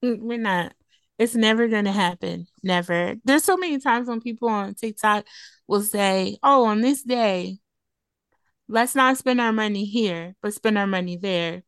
[0.02, 0.74] we're not
[1.21, 2.47] it's never gonna happen.
[2.63, 3.15] Never.
[3.24, 5.26] There's so many times when people on TikTok
[5.67, 7.60] will say, Oh, on this day,
[8.67, 11.62] let's not spend our money here, but spend our money there.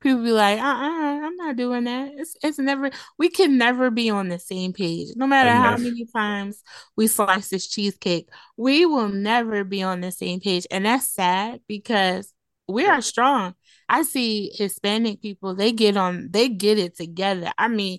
[0.00, 2.12] People be like, uh uh, I'm not doing that.
[2.14, 5.08] It's it's never we can never be on the same page.
[5.16, 6.62] No matter how many times
[6.96, 10.66] we slice this cheesecake, we will never be on the same page.
[10.70, 12.32] And that's sad because
[12.68, 13.54] we are strong.
[13.88, 17.50] I see Hispanic people, they get on, they get it together.
[17.58, 17.98] I mean,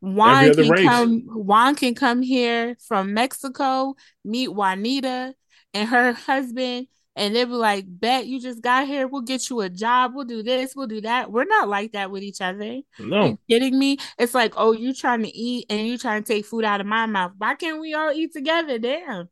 [0.00, 0.88] Juan can race.
[0.88, 5.34] come, Juan can come here from Mexico, meet Juanita
[5.74, 6.86] and her husband,
[7.18, 10.24] and they'll be like, Bet you just got here, we'll get you a job, we'll
[10.24, 11.30] do this, we'll do that.
[11.32, 12.80] We're not like that with each other.
[12.98, 13.98] No, You kidding me?
[14.18, 16.86] It's like, oh, you trying to eat and you trying to take food out of
[16.86, 17.32] my mouth.
[17.38, 18.78] Why can't we all eat together?
[18.78, 19.28] Damn.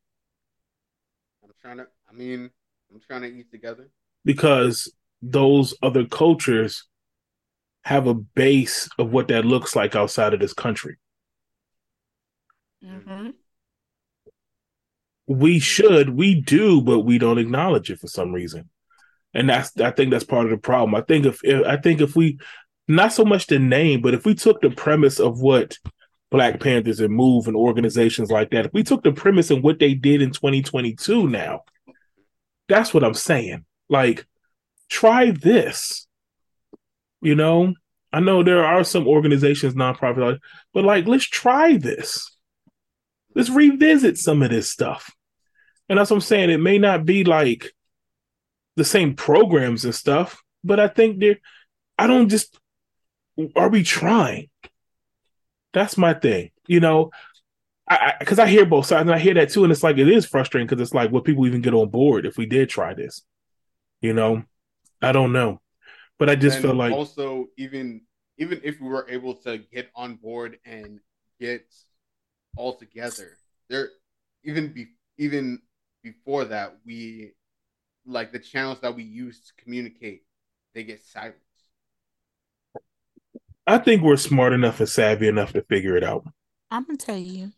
[1.42, 1.86] I'm trying to.
[2.08, 2.50] I mean,
[2.92, 3.90] I'm trying to eat together.
[4.24, 6.84] because those other cultures
[7.84, 10.96] have a base of what that looks like outside of this country.
[12.84, 13.30] Mm-hmm.
[15.26, 18.70] We should, we do, but we don't acknowledge it for some reason.
[19.34, 20.94] And that's I think that's part of the problem.
[20.94, 22.38] I think if, if I think if we
[22.88, 25.76] not so much the name, but if we took the premise of what
[26.30, 29.78] Black Panthers and Move and organizations like that, if we took the premise and what
[29.78, 31.62] they did in 2022 now,
[32.68, 33.64] that's what I'm saying.
[33.88, 34.26] Like,
[34.88, 36.06] try this.
[37.20, 37.74] You know,
[38.12, 40.38] I know there are some organizations, nonprofit,
[40.72, 42.36] but like, let's try this.
[43.34, 45.14] Let's revisit some of this stuff.
[45.88, 46.50] And that's what I'm saying.
[46.50, 47.72] It may not be like
[48.76, 51.38] the same programs and stuff, but I think there,
[51.98, 52.58] I don't just,
[53.54, 54.48] are we trying?
[55.72, 56.50] That's my thing.
[56.66, 57.10] You know,
[57.88, 60.08] I because I, hear both sides and I hear that too, and it's like it
[60.08, 62.94] is frustrating because it's like, will people even get on board if we did try
[62.94, 63.22] this?
[64.00, 64.42] You know,
[65.02, 65.60] I don't know,
[66.18, 68.00] but I just And feel like also even
[68.38, 70.98] even if we were able to get on board and
[71.38, 71.66] get
[72.56, 73.36] all together,
[73.68, 73.90] there
[74.44, 75.60] even be even
[76.06, 77.32] before that we
[78.06, 80.22] like the channels that we use to communicate
[80.72, 81.40] they get silenced.
[83.66, 86.24] I think we're smart enough and savvy enough to figure it out.
[86.70, 87.50] I'm gonna tell you,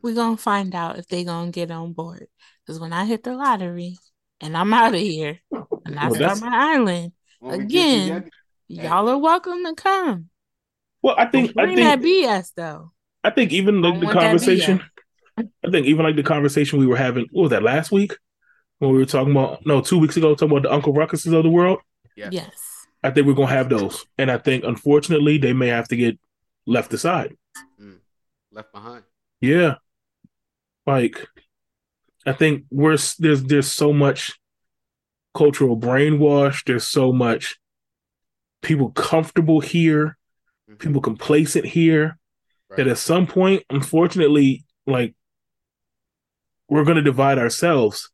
[0.00, 2.28] we're gonna find out if they gonna get on board.
[2.64, 3.96] Because when I hit the lottery
[4.40, 5.40] and I'm out of here
[5.84, 8.30] and I Well, start my island, When we get Again.
[8.68, 10.28] y'all are welcome to come.
[11.02, 12.92] Well, I think I Bring that think BS though.
[13.24, 14.82] I think even like the want that conversation.
[15.38, 15.48] BS.
[15.66, 17.26] I think even like the conversation we were having.
[17.30, 18.16] What was that last week
[18.78, 19.64] when we were talking about?
[19.66, 21.78] No, two weeks ago talking about the Uncle Ruckuses of the world.
[22.16, 22.32] Yes.
[22.32, 22.86] Yes.
[23.02, 26.18] I think we're gonna have those, and I think unfortunately they may have to get
[26.66, 27.36] left aside.
[28.52, 29.04] left behind.
[29.42, 29.74] Yeah,
[30.86, 31.26] like
[32.24, 34.32] I think we're there's there's so much
[35.34, 36.64] cultural brainwash.
[36.64, 37.58] There's so much
[38.62, 40.16] people comfortable here,
[40.70, 40.78] Mhm.
[40.78, 42.18] people complacent here.
[42.70, 42.78] Right.
[42.78, 45.14] That at some point, unfortunately, like
[46.68, 48.10] we're gonna divide ourselves.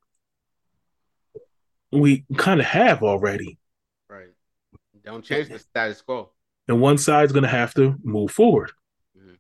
[1.91, 3.59] We kind of have already,
[4.09, 4.29] Right.
[5.05, 6.31] Don't change the status quo.
[6.69, 8.73] and one side's gonna have to move forward.
[9.19, 9.35] Mm-hmm.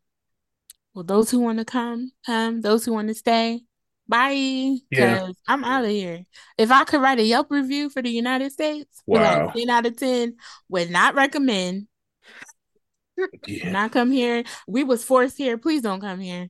[0.94, 2.60] Well, those who want to come, come.
[2.60, 3.62] Those who want to stay,
[4.06, 4.76] bye.
[4.90, 5.28] Yeah.
[5.48, 6.26] I'm out of here.
[6.58, 9.46] If I could write a Yelp review for the United States, Wow.
[9.46, 10.36] like 10 out of 10,
[10.68, 11.86] would not recommend.
[13.46, 13.70] Yeah.
[13.70, 14.42] Not come here.
[14.66, 15.56] We was forced here.
[15.58, 16.48] Please don't come here.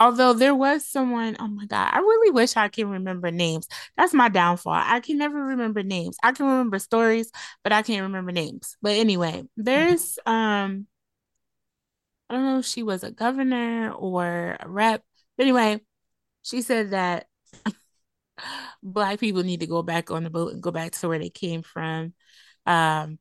[0.00, 3.68] Although there was someone, oh my God, I really wish I can remember names.
[3.98, 4.72] That's my downfall.
[4.72, 6.16] I can never remember names.
[6.22, 7.30] I can remember stories,
[7.62, 8.76] but I can't remember names.
[8.80, 10.86] But anyway, there's um
[12.30, 15.02] I don't know if she was a governor or a rep.
[15.36, 15.80] But anyway,
[16.42, 17.26] she said that
[18.82, 21.30] black people need to go back on the boat and go back to where they
[21.30, 22.14] came from.
[22.66, 23.18] Um,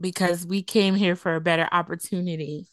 [0.00, 2.66] because we came here for a better opportunity.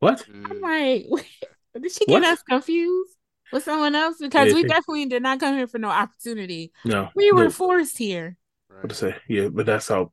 [0.00, 0.26] What?
[0.28, 1.06] I'm like,
[1.80, 2.24] did she get What?
[2.24, 3.16] us confused
[3.52, 4.16] with someone else?
[4.20, 6.72] Because Yeah, we definitely did not come here for no opportunity.
[6.84, 7.08] No.
[7.14, 7.50] We were no.
[7.50, 8.36] forced here.
[8.80, 9.16] What to say?
[9.28, 10.10] Yeah, but that's how.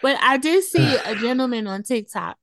[0.00, 2.36] But I did see a gentleman on TikTok.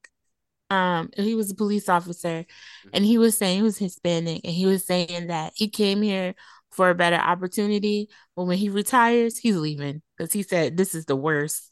[0.70, 2.46] Um, he was a police officer,
[2.94, 6.36] and he was saying he was Hispanic, and he was saying that he came here
[6.72, 11.06] for a better opportunity, but when he retires, he's leaving because he said this is
[11.06, 11.72] the worst.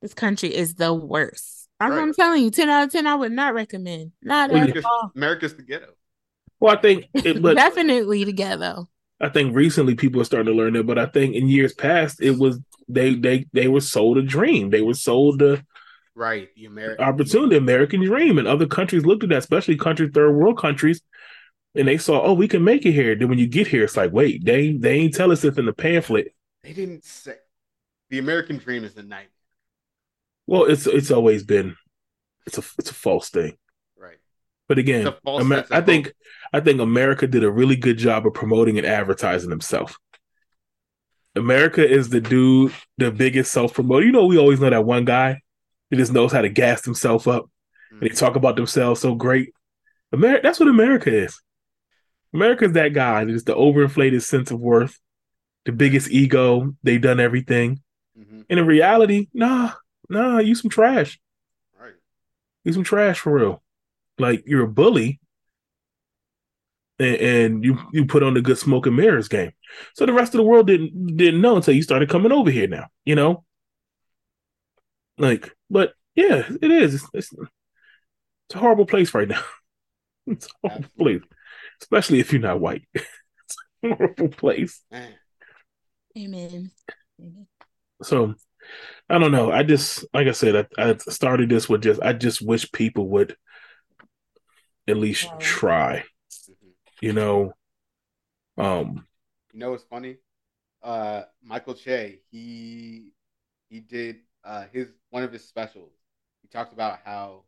[0.00, 1.59] This country is the worst.
[1.80, 4.12] I'm, I'm telling you, ten out of ten, I would not recommend.
[4.22, 5.12] Not Well, at America's, all.
[5.16, 5.94] America's the ghetto.
[6.60, 8.84] Well, I think, it, but Definitely together.
[9.20, 10.86] I think recently people are starting to learn that.
[10.86, 14.70] But I think in years past, it was they they they were sold a dream.
[14.70, 15.64] They were sold the
[16.14, 16.48] Right.
[16.54, 20.32] The American opportunity, the American dream, and other countries looked at that, especially country third
[20.32, 21.00] world countries,
[21.74, 23.14] and they saw, oh, we can make it here.
[23.14, 25.66] Then when you get here, it's like, wait, they they ain't tell us this in
[25.66, 26.34] the pamphlet.
[26.62, 27.36] They didn't say
[28.10, 29.28] the American dream is a nightmare.
[30.50, 31.76] Well, it's it's always been
[32.44, 33.56] it's a it's a false thing.
[33.96, 34.16] Right.
[34.68, 36.12] But again, It's a false Amer- I think.
[36.52, 39.96] I think America did a really good job of promoting and advertising himself.
[41.36, 44.04] America is the dude, the biggest self promoter.
[44.06, 45.40] You know, we always know that one guy
[45.90, 47.48] who just knows how to gas himself up
[47.92, 48.18] and they Mm.
[48.18, 49.52] talk about themselves so great.
[50.12, 51.40] America, that's what America is.
[52.34, 53.22] America is that guy.
[53.22, 54.98] It's the overinflated sense of worth,
[55.64, 56.74] the biggest ego.
[56.82, 57.80] They've done everything,
[58.18, 58.46] Mhm.
[58.50, 59.72] and in reality, nah,
[60.10, 61.18] nah, you some trash.
[61.80, 61.92] Right.
[62.64, 63.62] You some trash for real.
[64.18, 65.20] Like you're a bully,
[66.98, 69.52] and, and you you put on the good smoke and mirrors game.
[69.94, 72.66] So the rest of the world didn't didn't know until you started coming over here.
[72.66, 73.44] Now you know,
[75.16, 76.94] like, but yeah, it is.
[76.94, 79.42] It's, it's, it's a horrible place right now.
[80.26, 81.18] It's a horrible Absolutely.
[81.20, 81.30] place,
[81.80, 82.82] especially if you're not white.
[82.94, 84.80] it's a horrible place.
[84.92, 85.14] Amen.
[86.16, 86.70] Amen.
[88.02, 88.34] So
[89.10, 89.50] I don't know.
[89.52, 93.08] I just like I said, I, I started this with just I just wish people
[93.10, 93.36] would
[94.88, 95.38] at least Wow.
[95.38, 96.04] try.
[96.48, 96.74] Mhm.
[97.00, 97.54] You know,
[98.58, 99.06] um,
[99.52, 100.18] You know what's funny?
[100.82, 103.12] Uh, Michael Che, he
[103.70, 105.92] he did uh his one of his specials.
[106.42, 107.44] He talked about how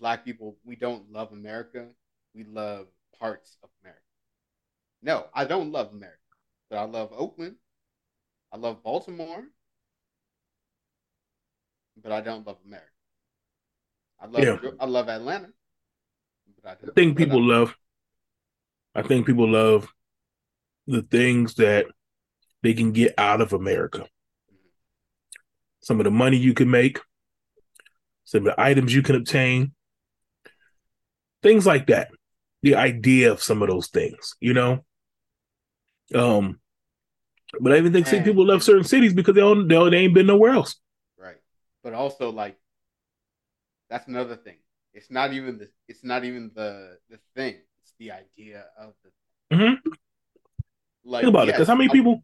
[0.00, 1.88] black people we don't love America,
[2.34, 4.02] we love parts of America.
[5.02, 6.18] No, I don't love America,
[6.70, 7.56] but I love Oakland.
[8.52, 9.44] I love Baltimore,
[12.02, 12.86] but I don't love America.
[14.20, 14.70] I love Yeah.
[14.78, 15.48] I love Atlanta,
[16.62, 17.76] but I, I think but I- people love.
[18.94, 19.88] I think people love
[20.86, 21.86] the things that
[22.62, 24.06] they can get out of America.
[25.80, 26.98] Some of the money you can make,
[28.24, 29.72] some of the items you can obtain,
[31.42, 32.10] things like that.
[32.62, 34.84] The idea of some of those things, you know.
[36.14, 36.60] Um,
[37.60, 38.24] but I even think Man.
[38.24, 40.78] people love certain cities because they don't, they, they ain't been nowhere else.
[41.84, 41.92] Right.
[41.92, 42.58] But also like
[43.88, 44.56] that's another thing.
[44.94, 47.56] It's not even the it's not even the the thing.
[47.82, 49.10] It's the idea of the
[49.52, 49.90] Mm-hmm.
[51.04, 52.22] like Think about it, yes, because how many I- people?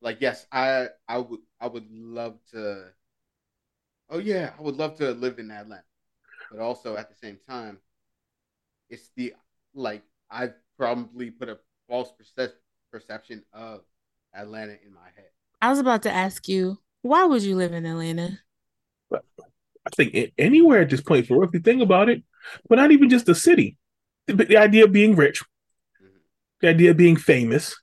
[0.00, 2.92] like yes, I I would I would love to
[4.10, 5.84] Oh yeah, I would love to live in Atlanta.
[6.50, 7.80] But also at the same time,
[8.88, 9.34] it's the
[9.74, 11.58] like I've probably put a
[11.88, 12.54] false perce-
[12.90, 13.82] perception of
[14.34, 15.30] Atlanta in my head.
[15.62, 18.38] I was about to ask you, why would you live in Atlanta?
[19.12, 22.22] I think anywhere at this point, for if you think about it,
[22.68, 23.76] but not even just the city.
[24.26, 25.42] The, the idea of being rich,
[26.00, 26.20] Mhm.
[26.60, 27.80] the idea of being famous,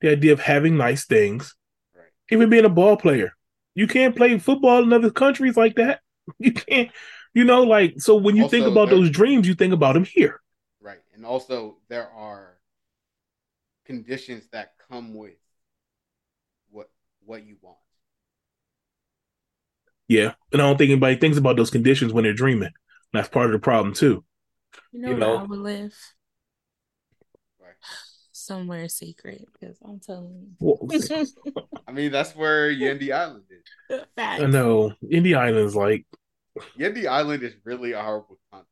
[0.00, 1.54] the idea of having nice things,
[1.94, 2.10] Right.
[2.30, 3.36] even being a ball player.
[3.74, 6.00] You can't play football in other countries like that.
[6.38, 6.90] You can't,
[7.34, 8.16] you know, like so.
[8.16, 10.40] When you think about those dreams, you think about them here.
[10.80, 11.02] Right.
[11.14, 12.58] And also there are
[13.84, 15.38] conditions that come with
[16.70, 16.90] what
[17.24, 17.78] what you want.
[20.08, 22.70] Yeah, and I don't think anybody thinks about those conditions when they're dreaming.
[23.12, 24.24] That's part of the problem too.
[24.92, 25.36] You know, You where know?
[25.38, 25.94] I would live
[27.60, 27.74] Right.
[28.32, 31.26] somewhere secret because I'm telling you.
[31.88, 34.00] I mean that's where Yendi Island is.
[34.16, 34.42] Facts.
[34.42, 36.06] I know Indie Island's like
[36.78, 38.68] Yendi Island is really a horrible country.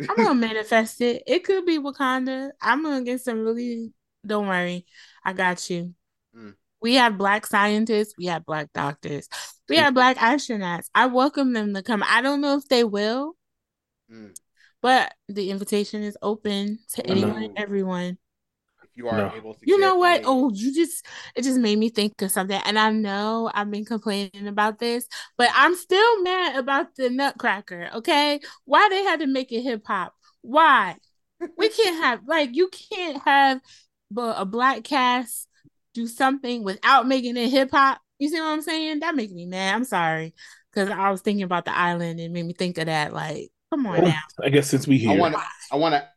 [0.00, 1.22] I'm gonna manifest it.
[1.26, 2.50] It could be Wakanda.
[2.60, 3.92] I'm gonna get some really.
[4.26, 4.84] Don't worry,
[5.24, 5.94] I got you.
[6.36, 6.54] Mm.
[6.82, 8.14] We have black scientists.
[8.18, 9.28] We have black doctors.
[9.68, 10.88] We have black astronauts.
[10.94, 12.02] I welcome them to come.
[12.06, 13.34] I don't know if they will,
[14.10, 14.34] Mm.
[14.80, 17.52] but the invitation is open to I anyone, know.
[17.56, 18.18] everyone.
[18.82, 19.32] If you are No.
[19.34, 19.60] able to.
[19.66, 20.20] You get know what?
[20.22, 21.04] a- Oh, you just
[21.34, 22.60] it just made me think of something.
[22.64, 25.06] And I know I've been complaining about this,
[25.36, 27.90] but I'm still mad about the Nutcracker.
[27.96, 30.14] Okay, why they had to make it hip hop?
[30.40, 30.96] Why?
[31.58, 33.60] We can't have like you can't have
[34.10, 35.46] bu- a black cast
[35.92, 38.00] do something without making it hip hop.
[38.18, 39.00] You see what I'm saying?
[39.00, 39.74] That makes me mad.
[39.74, 40.34] I'm sorry
[40.72, 43.12] because I was thinking about the island and made me think of that.
[43.12, 44.20] Like, come on Well, now.
[44.42, 45.42] I guess since we I here, want to.
[45.70, 46.08] I want to.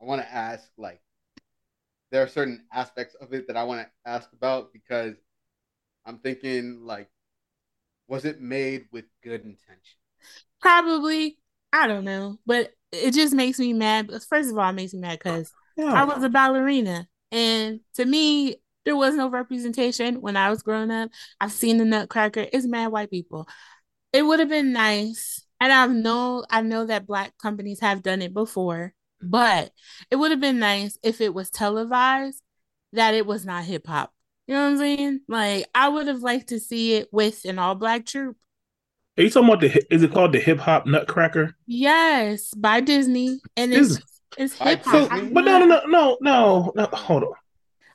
[0.00, 1.00] I want to ask like,
[2.10, 5.16] there are certain aspects of it that I want to ask about because
[6.06, 7.10] I'm thinking like,
[8.08, 9.98] was it made with good intention?
[10.60, 11.38] Probably,
[11.72, 14.10] I don't know, but it just makes me mad.
[14.28, 15.92] First of all, it makes me mad because Yeah.
[15.92, 20.90] I was a ballerina, and to me, there was no representation when I was growing
[20.90, 21.10] up.
[21.40, 22.46] I've seen the Nutcracker.
[22.52, 23.48] It's mad white people.
[24.12, 28.22] It would have been nice, and I know I know that black companies have done
[28.22, 29.72] it before, but
[30.10, 32.40] it would have been nice if it was televised.
[32.92, 34.12] That it was not hip hop.
[34.46, 35.20] You know what I'm saying?
[35.28, 38.36] Like I would have liked to see it with an all black troupe.
[39.16, 39.94] Are you talking about the?
[39.94, 41.56] Is it called the Hip Hop Nutcracker?
[41.66, 44.04] Yes, by Disney, and it's Disney.
[44.38, 45.10] it's hip hop.
[45.10, 45.30] Disney?
[45.32, 46.86] But no, no, no, no, no, no.
[46.92, 47.32] Hold on.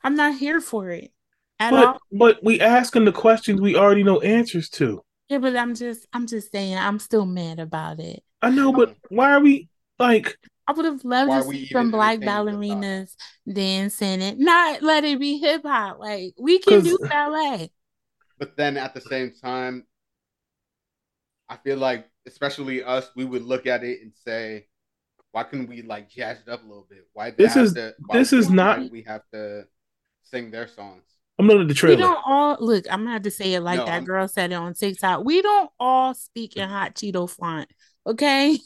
[0.04, 1.12] I'm not here for it
[1.60, 2.00] at But all.
[2.12, 5.04] but we asking the questions we already know answers to.
[5.30, 8.24] Yeah, but I'm just I'm just saying I'm still mad about it.
[8.42, 9.70] I know, but why are we
[10.00, 10.38] like?
[10.68, 12.82] I would have loved to see even some black entertaining the thought?
[12.82, 13.16] ballerinas
[13.52, 16.00] dancing it, not let it be hip hop.
[16.00, 17.72] Like we can do ballet.
[18.38, 19.86] But then at the same time,
[21.50, 24.68] I feel like, especially us, we would look at it and say,
[25.32, 27.08] why couldn't we like jazz it up a little bit?
[27.14, 29.64] Why This is- to, why- this is not- we have to
[30.30, 31.04] sing their songs.
[31.38, 31.98] I'm not at the We trailer.
[32.02, 32.86] don't all look.
[32.92, 35.24] I'm gonna have to say it like No, that I'm- girl said it on TikTok.
[35.24, 37.70] We don't all speak in hot Cheeto font.
[38.08, 38.58] Okay,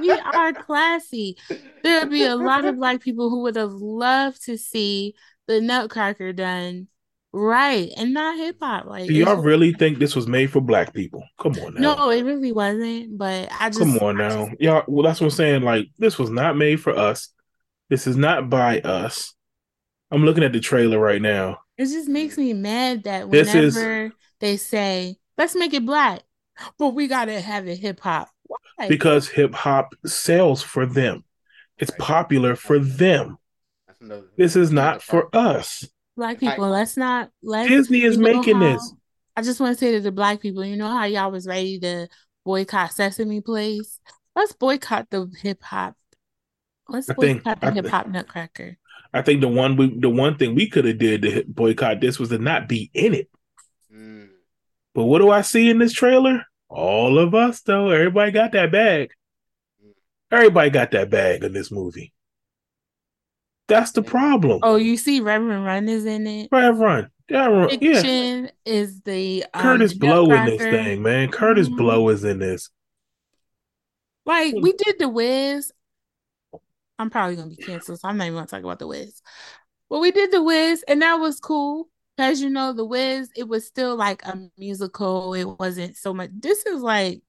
[0.00, 1.36] we are classy.
[1.82, 5.14] There'd be a lot of black people who would have loved to see
[5.48, 6.86] the Nutcracker done
[7.32, 8.84] right and not hip hop.
[8.86, 11.24] Like, Do y'all really think this was made for black people?
[11.40, 11.94] Come on now.
[11.96, 13.18] no, it really wasn't.
[13.18, 14.46] But I just Come on now.
[14.48, 15.62] just- Y'all well that's what I'm saying.
[15.62, 17.28] Like this was not made for us.
[17.90, 19.34] This is not by us.
[20.12, 21.58] I'm looking at the trailer right now.
[21.78, 26.20] it just makes me mad that This is- whenever they say let's make it black,
[26.78, 28.28] but we gotta have it hip hop.
[28.44, 28.88] Why?
[28.88, 31.24] Because hip hop sells for them.
[31.78, 31.98] It's Right.
[32.00, 33.38] popular for them.
[34.00, 35.34] Another, This is not for part.
[35.34, 35.88] us.
[36.16, 38.92] black I- people, let's not let Disney is making how- this.
[39.34, 41.80] I just want to say to the black people, you know how y'all was ready
[41.80, 42.06] to
[42.44, 43.98] boycott Sesame Place?
[44.36, 45.96] Let's boycott the hip hop.
[46.88, 48.76] Let's I think- boycott the hip hop Nutcracker.
[49.12, 52.18] I think the one we the one thing we could have did to boycott this
[52.18, 53.30] was to not be in it.
[53.94, 54.28] Mm.
[54.94, 56.44] But what do I see in this trailer?
[56.68, 57.90] All of us though.
[57.90, 59.10] Everybody got that bag.
[60.30, 62.12] Everybody got that bag in this movie.
[63.68, 64.60] That's the problem.
[64.62, 66.48] Oh, you see Reverend Run is in it.
[66.50, 67.10] Rev Run.
[67.28, 67.94] Yeah, Run- yeah.
[67.94, 71.30] Fiction is the um, Kurtis Blow in this thing, man.
[71.30, 71.76] Kurtis Mhm.
[71.76, 72.70] Blow is in this.
[74.24, 75.72] Like we did the Wiz.
[77.02, 79.20] I'm probably gonna be canceled, so I'm not even gonna talk about the Wiz.
[79.90, 81.88] But we did the Wiz, and that was cool.
[82.16, 85.34] Because you know, the Wiz, it was still like a musical.
[85.34, 86.30] It wasn't so much.
[86.32, 87.22] This is like,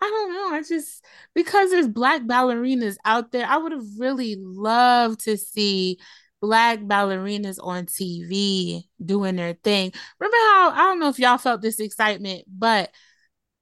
[0.00, 0.56] I don't know.
[0.56, 5.98] I just because there's black ballerinas out there, I would have really loved to see
[6.40, 9.92] black ballerinas on TV doing their thing.
[10.18, 12.90] Remember how I don't know if y'all felt this excitement, but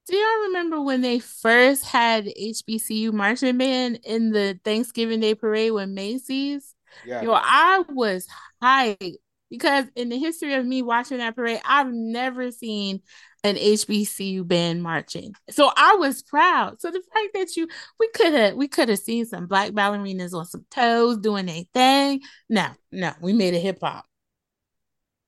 [0.07, 5.73] do y'all remember when they first had HBCU marching band in the Thanksgiving Day parade
[5.73, 6.75] with Macy's?
[7.05, 7.23] Yeah.
[7.23, 8.27] Yo, I was
[8.63, 9.17] hyped
[9.51, 13.01] because in the history of me watching that parade, I've never seen
[13.43, 15.35] an HBCU band marching.
[15.51, 16.81] So I was proud.
[16.81, 20.35] So the fact that you we could have we could have seen some black ballerinas
[20.35, 22.21] on some toes doing a thing.
[22.49, 24.05] No, no, we made it hip hop.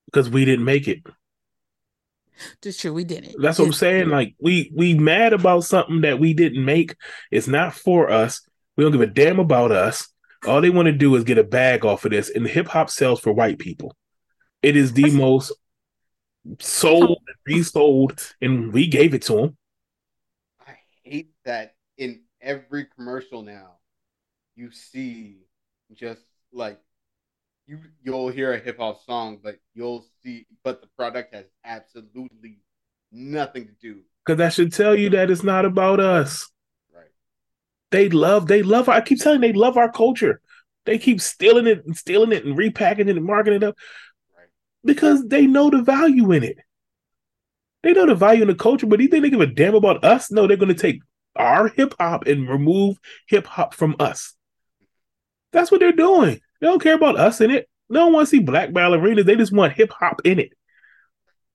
[0.07, 1.03] Because we didn't make it.
[2.63, 3.37] Just true, we didn't.
[3.41, 4.09] That's what I'm saying.
[4.09, 6.95] Like we we mad about something that we didn't make.
[7.31, 8.43] It's not for us.
[8.77, 10.09] We don't give a damn about us.
[10.47, 12.31] All they want to do is get a bag off of this.
[12.31, 13.97] And hip hop sells for white people.
[14.63, 15.53] It is the most
[16.61, 19.57] sold, resold, and we gave it to them.
[20.67, 23.79] I hate that in every commercial now
[24.59, 25.37] you see
[25.95, 26.21] just
[26.53, 26.81] like
[27.69, 32.59] you you'll hear a hip hop song, but you'll see but the product has absolutely
[33.13, 34.01] nothing to do.
[34.25, 36.51] Because that should tell you that it's not about us.
[36.95, 37.05] Right.
[37.91, 38.89] They love, they love.
[38.89, 40.41] I keep telling you, they love our culture.
[40.87, 43.77] They keep stealing it and stealing it and repackaging it and marketing it up
[44.37, 44.49] Right.
[44.85, 46.57] because they know the value in it.
[47.83, 49.75] They know the value in the culture, but do you think they give a damn
[49.75, 50.33] about us?
[50.33, 51.01] No, they're going to take
[51.37, 52.99] our hip hop and remove
[53.29, 54.35] hip hop from us.
[55.53, 56.41] That's what they're doing.
[56.61, 57.69] They don't care about us in it.
[57.89, 59.25] They don't want to see black ballerinas.
[59.25, 60.53] They just want hip hop in it.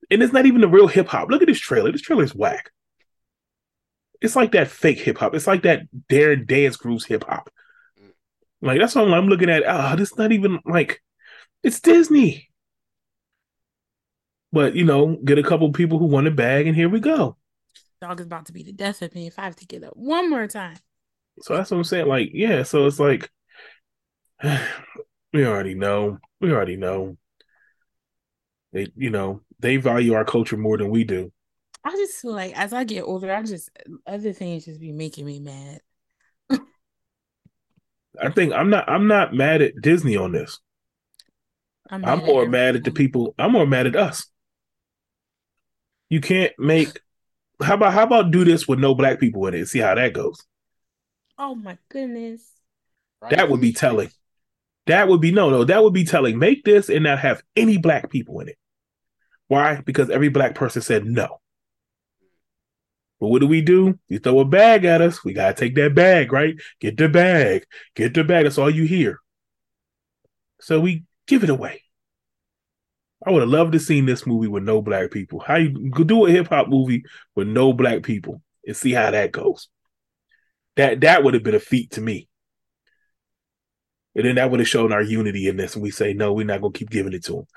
[0.09, 1.29] And it's not even the real hip hop.
[1.29, 1.91] Look at this trailer.
[1.91, 2.71] This trailer is whack.
[4.21, 5.35] It's like that fake hip hop.
[5.35, 7.49] It's like that Darren Dance Groups hip hop.
[8.61, 9.63] Like that's what I'm, I'm looking at.
[9.67, 11.01] Ah, oh, this not even like
[11.63, 12.49] it's Disney.
[14.53, 17.35] But you know, get a couple people who want a bag, and here we go.
[18.01, 19.97] Dog is about to be the death of me if I have to get up
[19.97, 20.77] one more time.
[21.41, 22.07] So that's what I'm saying.
[22.07, 22.63] Like, yeah.
[22.63, 23.29] So it's like
[25.33, 26.19] we already know.
[26.41, 27.17] We already know.
[28.71, 31.31] They, you know, they value our culture more than we do.
[31.83, 33.69] I just feel like as I get older, I just
[34.07, 35.81] other things just be making me mad.
[38.21, 38.87] I think I'm not.
[38.89, 40.59] I'm not mad at Disney on this.
[41.89, 43.33] I'm, I'm more at mad at the people.
[43.37, 44.27] I'm more mad at us.
[46.09, 46.99] You can't make.
[47.61, 49.67] How about how about do this with no black people in it?
[49.67, 50.37] See how that goes.
[51.37, 52.43] Oh my goodness.
[53.29, 54.09] That would be telling.
[54.87, 55.63] That would be no, no.
[55.63, 56.37] That would be telling.
[56.37, 58.57] Make this and not have any black people in it.
[59.47, 59.81] Why?
[59.81, 61.39] Because every black person said no.
[63.19, 63.97] But what do we do?
[64.09, 65.23] You throw a bag at us.
[65.23, 66.55] We gotta take that bag, right?
[66.81, 67.65] Get the bag.
[67.95, 68.43] Get the bag.
[68.43, 69.19] That's all you hear.
[70.59, 71.83] So we give it away.
[73.25, 75.39] I would have loved to seen this movie with no black people.
[75.39, 77.05] How you do a hip hop movie
[77.35, 79.69] with no black people and see how that goes.
[80.75, 82.27] That that would have been a feat to me.
[84.15, 85.75] And then that would have shown our unity in this.
[85.75, 87.47] And we say, no, we're not gonna keep giving it to them.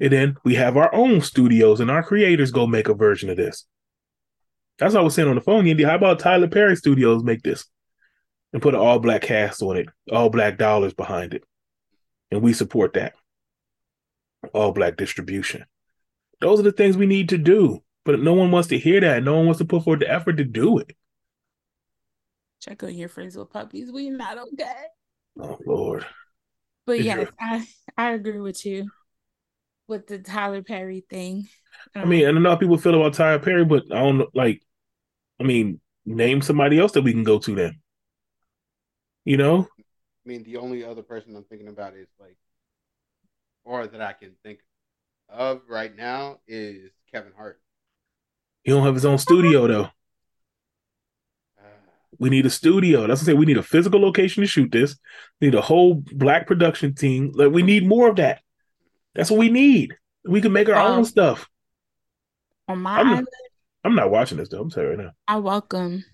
[0.00, 3.36] And then we have our own studios and our creators go make a version of
[3.36, 3.64] this.
[4.78, 5.82] That's what I was saying on the phone, Indy.
[5.82, 7.64] How about Tyler Perry Studios make this
[8.52, 11.42] and put an all black cast on it, all black dollars behind it,
[12.30, 13.14] and we support that
[14.52, 15.64] all black distribution.
[16.40, 19.22] Those are the things we need to do, but no one wants to hear that.
[19.22, 20.92] No one wants to put forth the effort to do it.
[22.60, 23.90] Check on your friends with puppies.
[23.90, 24.74] We not okay.
[25.38, 26.06] Oh Lord.
[26.86, 27.66] But yes, I
[27.96, 28.90] I agree with you
[29.88, 31.48] with the Tyler Perry thing.
[31.94, 34.18] Um, I mean, I don't know how people feel about Tyler Perry, but I don't
[34.18, 34.62] know, like,
[35.40, 37.80] I mean, name somebody else that we can go to then.
[39.24, 39.68] You know?
[39.78, 39.82] I
[40.28, 42.36] mean, the only other person I'm thinking about is like,
[43.64, 44.60] or that I can think
[45.28, 47.60] of right now is Kevin Hart.
[48.64, 49.88] He don't have his own studio though.
[52.18, 53.06] We need a studio.
[53.06, 53.34] That's what I say.
[53.34, 54.96] We need a physical location to shoot this.
[55.40, 57.32] We need a whole black production team.
[57.34, 58.40] Like we need more of that.
[59.14, 59.96] That's what we need.
[60.24, 61.48] We can make our um, own stuff.
[62.68, 63.28] On my I'm, island,
[63.84, 64.60] I'm not watching this though.
[64.60, 65.10] I'm sorry right now.
[65.26, 66.04] I welcome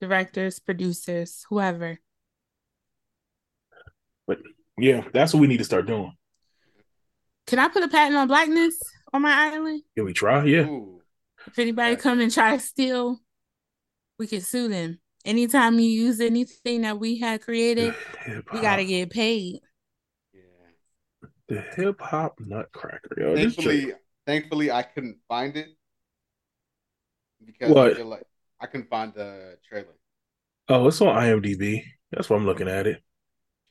[0.00, 1.98] directors, producers, whoever.
[4.26, 4.38] But
[4.78, 6.12] yeah, that's what we need to start doing.
[7.46, 8.78] Can I put a patent on blackness
[9.12, 9.82] on my island?
[9.96, 10.44] Can we try?
[10.44, 10.66] Yeah.
[10.66, 11.00] Ooh.
[11.46, 13.20] If anybody come and try to steal,
[14.18, 14.98] we can sue them.
[15.24, 17.94] Anytime you use anything that we had created,
[18.52, 19.60] we gotta get paid.
[20.32, 21.28] Yeah.
[21.48, 23.10] The hip hop nutcracker.
[23.16, 23.92] Yo, thankfully,
[24.26, 25.68] thankfully, I couldn't find it
[27.44, 27.92] because what?
[27.92, 28.26] I feel like
[28.60, 29.96] I couldn't find the trailer.
[30.68, 31.82] Oh, it's on IMDb.
[32.10, 33.02] That's why I'm looking at it.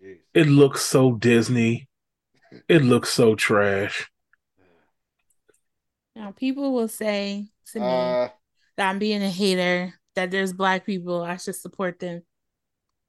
[0.04, 0.18] Jeez.
[0.34, 1.88] It looks so Disney.
[2.68, 4.10] It looks so trash.
[6.16, 8.30] Now people will say to me uh,
[8.78, 12.24] that I'm being a hater, that there's black people, I should support them.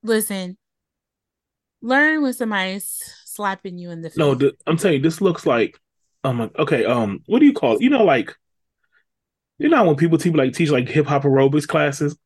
[0.02, 0.58] Listen,
[1.80, 4.18] learn when somebody's slapping you in the face.
[4.18, 5.78] No, th- I'm telling you, this looks like
[6.22, 7.80] um okay, um, what do you call it?
[7.80, 8.36] You know, like
[9.56, 12.16] you know when people teach like teach like hip hop aerobics classes?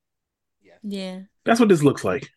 [0.61, 0.75] Yeah.
[0.83, 1.21] Yeah.
[1.45, 2.29] That's what this looks like.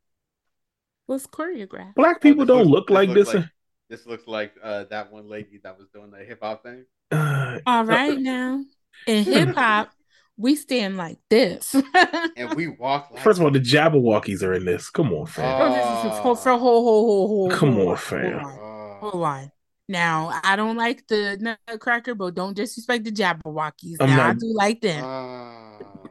[1.08, 1.96] What's choreographed?
[1.96, 3.34] Black people oh, don't look, look like this.
[3.34, 3.46] Like,
[3.90, 6.86] this looks like uh, that one lady that was doing the hip hop thing.
[7.12, 8.64] Uh, All right, now
[9.08, 9.92] in hip hop,
[10.38, 11.76] we stand like this,
[12.38, 13.10] and we walk.
[13.12, 14.90] Like First of all, the Jabbawockeez are in this.
[14.90, 15.62] Come on, fam.
[15.62, 18.40] Oh, this is for, for, Come on, fam.
[18.40, 19.00] Hold on.
[19.00, 19.52] Hold on.
[19.88, 23.98] Now, I don't like the Nutcracker, but don't disrespect the Jabbawockeez.
[24.00, 25.04] I'm now, not, I do like them.
[25.06, 26.08] Uh,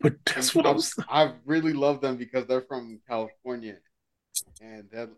[0.00, 1.06] but that's what I'm saying.
[1.08, 3.76] I really love them because they're from California,
[4.60, 5.10] and they're.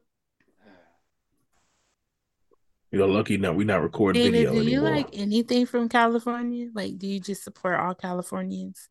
[2.96, 6.70] You know, lucky now we're not recording David, video do you like anything from California?
[6.74, 8.88] Like, do you just support all Californians?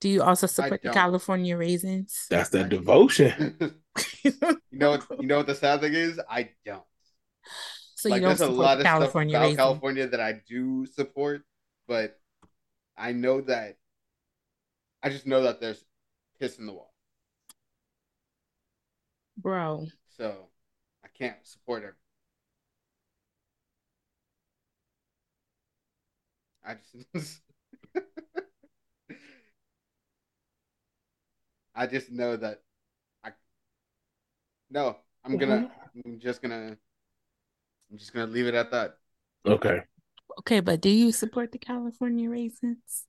[0.00, 2.26] Do you also support the California raisins?
[2.28, 3.56] That's that devotion.
[4.24, 4.32] you
[4.72, 6.20] know, what, you know what the sad thing is?
[6.28, 6.82] I don't.
[7.94, 10.84] So like, you don't there's a lot of California stuff about California that I do
[10.84, 11.42] support,
[11.86, 12.18] but
[12.98, 13.76] I know that
[15.00, 15.82] I just know that there's
[16.40, 16.92] piss in the wall,
[19.38, 19.86] bro.
[20.18, 20.48] So
[21.04, 21.94] I can't support it.
[26.64, 26.76] I
[27.14, 27.40] just
[31.74, 32.62] I just know that
[33.24, 33.32] I
[34.70, 35.64] no, I'm gonna
[36.04, 36.76] I'm just gonna
[37.90, 38.98] I'm just gonna leave it at that.
[39.46, 39.80] Okay.
[40.40, 43.06] Okay, but do you support the California raisins?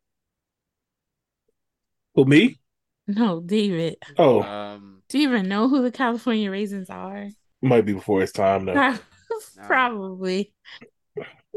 [2.14, 2.60] Well, me?
[3.08, 3.98] No, David.
[4.18, 7.30] Oh, Um, Do you even know who the California raisins are?
[7.62, 8.82] might be before it's time though.
[9.68, 10.54] Probably.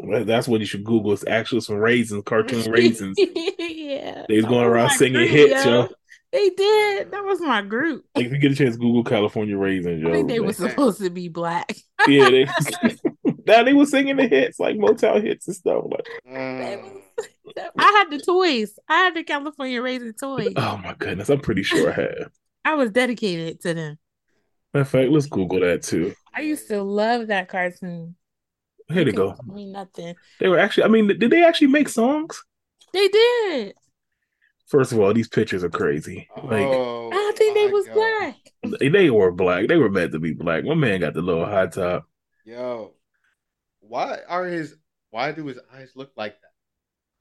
[0.01, 1.13] Well, That's what you should Google.
[1.13, 3.17] It's actually some raisins, cartoon raisins.
[3.19, 4.25] yeah.
[4.29, 5.83] They was going was around singing group, hits, yo.
[5.83, 5.89] yo.
[6.31, 7.11] They did.
[7.11, 8.05] That was my group.
[8.15, 10.11] Like if you get a chance, Google California raisins, yo.
[10.11, 11.75] I think they were supposed to be black.
[12.07, 12.45] yeah, they,
[13.47, 15.85] now they were singing the hits, like Motown hits and stuff.
[15.91, 17.01] Like, mm,
[17.79, 18.79] I had the toys.
[18.89, 20.53] I had the California raisin toys.
[20.57, 22.31] oh my goodness, I'm pretty sure I have.
[22.65, 23.99] I was dedicated to them.
[24.75, 26.13] Matter of fact, let's Google that too.
[26.35, 28.17] I used to love that cartoon.
[28.89, 29.35] Here they Couldn't go.
[29.35, 30.15] tell Me nothing.
[30.41, 30.85] They were actually.
[30.85, 32.43] I mean, did they actually make songs?
[32.93, 33.75] They did.
[34.67, 36.29] First of all, these pictures are crazy.
[36.37, 37.95] Like oh, I think they was God.
[37.95, 38.79] black.
[38.81, 39.67] they, they were black.
[39.69, 40.65] They were meant to be black.
[40.65, 42.07] My man got the little high top.
[42.45, 42.95] Yo,
[43.81, 44.75] why are his?
[45.11, 46.49] Why do his eyes look like that?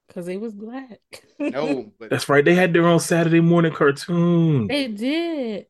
[0.08, 1.00] Because they was black.
[1.40, 2.44] No, but That's right.
[2.44, 4.68] They had their own Saturday morning cartoon.
[4.68, 5.68] they did.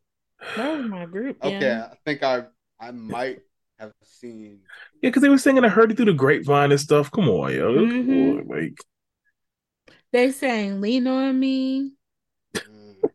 [0.55, 1.43] That was my group.
[1.43, 1.89] okay, Yeah.
[1.91, 2.43] I think I
[2.79, 3.39] I might
[3.79, 4.61] have seen.
[5.01, 7.11] Yeah, because they were singing "I Heard It Through the Grapevine" and stuff.
[7.11, 7.87] Come on, yo.
[7.87, 8.17] Come Mhm.
[8.17, 8.77] on, like
[10.11, 11.93] They sang "Lean on Me."
[12.65, 13.07] mm,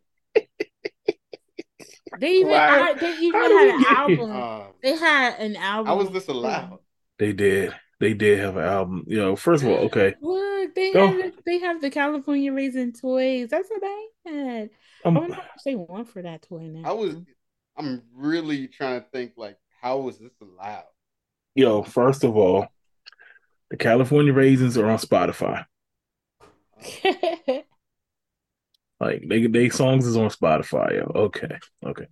[2.15, 4.31] They even I, they even had an album.
[4.31, 5.87] um, They had an album.
[5.87, 6.81] how was this allowed?
[7.19, 7.75] they did.
[8.01, 9.05] They did have an album.
[9.07, 10.15] You know, first of all, okay.
[10.21, 11.09] Look, they Go.
[11.09, 13.49] have they have the California Raisin toys.
[13.51, 14.71] That's what they had.
[15.15, 16.85] I Um, wonder how much they want for that toy now.
[16.85, 17.17] I was.
[17.77, 20.85] I'm really trying to think like how was this allowed?
[21.55, 22.67] yo, first of all,
[23.71, 25.65] the California Raisins are on Spotify.
[29.01, 30.95] Like they they songs is on Spotify.
[30.95, 31.11] Yo.
[31.23, 32.07] Okay, okay.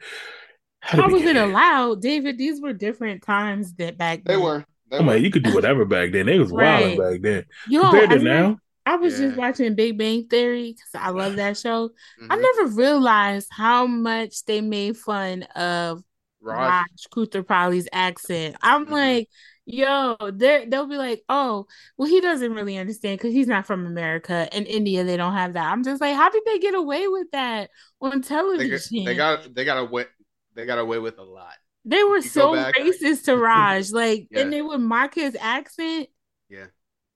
[0.80, 2.36] How How was get it allowed, David?
[2.36, 4.42] These were different times that back They then.
[4.42, 4.64] were.
[4.90, 5.12] They I'm were.
[5.12, 6.26] like, you could do whatever back then.
[6.26, 6.98] They was Right.
[6.98, 7.44] wilding back then.
[7.68, 11.10] Yo, Compared I, to remember- now, I was just watching Big Bang Theory because I
[11.10, 11.90] love that show.
[12.28, 12.42] I Mhm.
[12.42, 16.02] never realized how much they made fun of
[16.40, 16.58] Raj.
[16.58, 18.56] Raj Koothrappali's accent.
[18.62, 18.90] I'm Mhm.
[18.90, 19.28] like,
[19.66, 21.66] yo, they they'll be like, oh,
[21.96, 24.48] well, he doesn't really understand because he's not from America.
[24.52, 25.70] In India, they don't have that.
[25.70, 27.70] I'm just like, how did they get away with that
[28.00, 29.04] on They, television?
[29.04, 30.06] got- they got they got away
[30.54, 31.54] they got away with a lot.
[31.84, 34.40] They were so back- racist to Raj, like, Yeah.
[34.40, 36.08] and they would mock his accent.
[36.48, 36.66] Yeah.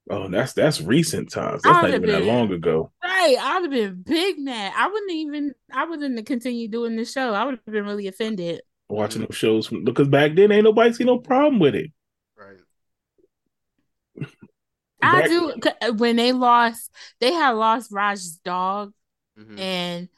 [0.08, 1.62] oh, that's that's recent times.
[1.62, 2.92] That's not would've even that long ago.
[3.02, 4.72] Right, I'd have been big mad.
[4.76, 5.54] I wouldn't even.
[5.72, 7.32] I wouldn't have continued doing the show.
[7.34, 8.60] I would have been really offended.
[8.88, 11.90] Watching them shows from because back then ain't nobody see no problem with it.
[12.36, 12.58] Right.
[15.02, 15.54] I do
[15.96, 18.92] When they lost, they had lost Raj's dog,
[19.38, 19.58] Mhm.
[19.58, 20.08] and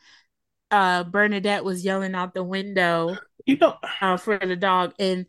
[0.70, 5.26] uh Bernadette was yelling out the window You know, uh for the dog, and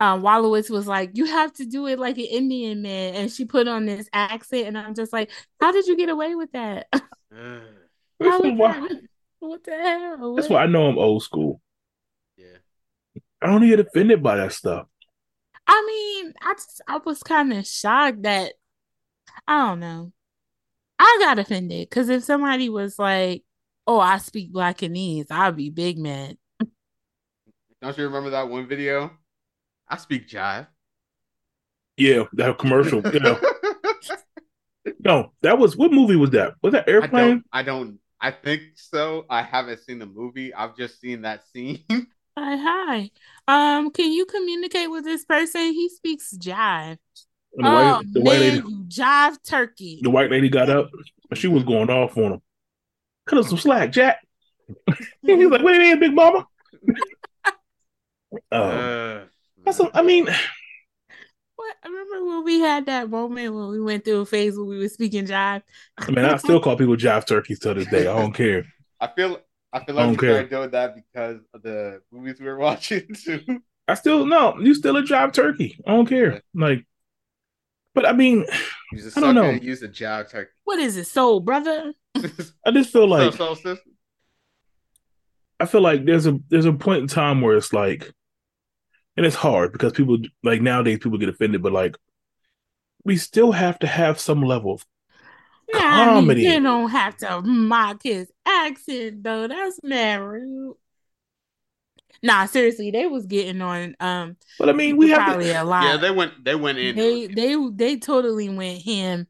[0.00, 3.44] um Wolowitz was like, "You have to do it like an Indian man," and she
[3.44, 6.86] put on this accent, and I'm just like, "How did you get away with that?
[6.92, 7.02] Ugh.
[8.18, 9.00] this How is is why, that-
[9.40, 10.34] What the hell?
[10.34, 11.60] that's What- why I know I'm old school.
[12.36, 12.56] yeah.
[13.42, 14.86] I don't get offended by that stuff.
[15.66, 18.54] I mean, I just I was kind of shocked that
[19.46, 20.12] I don't know.
[20.98, 23.44] I got offended because if somebody was like,
[23.86, 26.36] "Oh, I speak Black Blackanese," I'd be big mad.
[27.80, 29.10] Don't you remember that one video?
[29.88, 30.66] I speak jive.
[31.96, 33.02] Yeah, that commercial.
[33.12, 33.40] You know,
[35.04, 36.54] no, that was what movie was that?
[36.62, 37.28] Was that I Airplane?
[37.28, 37.44] don't.
[37.52, 37.98] I don't.
[38.20, 39.24] I think so.
[39.30, 40.52] I haven't seen the movie.
[40.52, 41.84] I've just seen that scene.
[42.42, 43.10] Hi, hi.
[43.46, 45.60] Um, can you communicate with this person?
[45.60, 46.96] He speaks jive.
[47.54, 50.00] And the oh white, the white man, lady, you jive turkey.
[50.02, 50.88] the white lady got up
[51.28, 52.42] and she was going off on him.
[53.26, 54.26] Cut us some slack, Jack.
[55.22, 56.46] He was like, "What it is, Big Mama?"
[57.52, 59.24] Oh, Uh,
[59.62, 59.80] that's.
[59.80, 60.26] A, I mean,
[61.56, 61.76] What?
[61.84, 64.78] I remember when we had that moment when we went through a phase where we
[64.78, 65.60] were speaking jive.
[65.98, 68.06] I mean, I still call people jive turkeys to this day.
[68.06, 68.64] I don't care.
[68.98, 69.40] I feel.
[69.72, 70.30] I feel like don't we care.
[70.32, 73.62] started doing that because of the movies we were watching too.
[73.88, 74.58] I still no.
[74.58, 75.78] You still a jive turkey.
[75.86, 76.42] I don't care.
[76.54, 76.86] Like,
[77.94, 78.46] but I mean,
[78.92, 79.50] Use a I don't know.
[79.50, 80.50] use a jive turkey.
[80.64, 81.92] What is it, soul brother?
[82.64, 83.78] I just feel like so, so, sis,
[85.58, 88.10] I feel like there's a there's a point in time where it's like,
[89.16, 91.96] and it's hard because people like nowadays people get offended, but like
[93.04, 94.84] we still have to have some level of
[95.72, 96.42] Nah, I mean, Comedy.
[96.42, 99.46] you don't have to mock his accent though.
[99.48, 100.76] That's mad rude.
[102.22, 103.96] Nah, seriously, they was getting on.
[104.00, 105.94] Um, But I mean, we have probably to, a lot.
[105.94, 106.44] yeah, they went.
[106.44, 107.00] They went in.
[107.00, 109.28] they they they totally went him.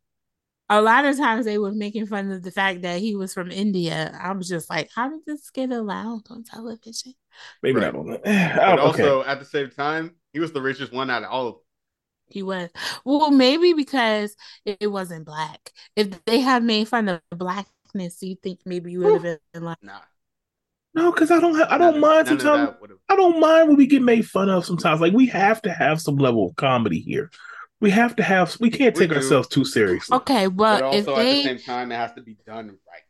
[0.70, 3.50] a lot of times they were making fun of the fact that he was from
[3.52, 4.18] India.
[4.20, 7.14] I was just like, how did this get allowed on television?
[7.62, 7.80] Maybe Right.
[7.80, 8.22] not on that.
[8.66, 11.46] But Oh, also at the same time, he was the richest one out of all
[11.48, 11.62] of them.
[12.30, 12.70] He was
[13.04, 15.72] well, maybe because it, it wasn't black.
[15.96, 19.78] If they had made fun of blackness, you think maybe you would have been like,
[19.82, 20.00] Nah.
[20.92, 21.54] No, because I don't.
[21.56, 22.76] Have, I don't none- mind of sometimes.
[23.08, 25.00] I don't mind when we get made fun of sometimes.
[25.00, 27.30] Like we have to have some level of comedy here.
[27.80, 28.56] We have to have.
[28.60, 29.16] We can't We take do.
[29.16, 30.16] ourselves too seriously.
[30.16, 33.02] okay, But well, if also at the same time, it has to be done right.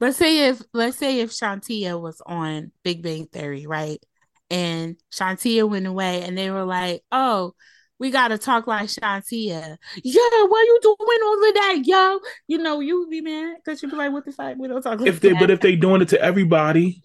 [0.00, 4.02] let's say if let's say if Shantia was on Big Bang Theory, right?
[4.50, 7.54] And Shantia went away and they were like, Oh,
[7.98, 9.76] we gotta talk like Shantia.
[10.02, 12.18] Yeah, why you doing all of that, yo?
[12.48, 14.56] You know, you would be mad because you'd be like, What the fuck?
[14.58, 15.40] We don't talk like If they, that.
[15.40, 17.02] but if they doing it to everybody,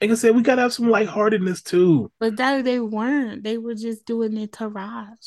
[0.00, 2.10] like I said, we gotta have some lightheartedness too.
[2.18, 3.44] But that they weren't.
[3.44, 5.18] They were just doing it to Raj.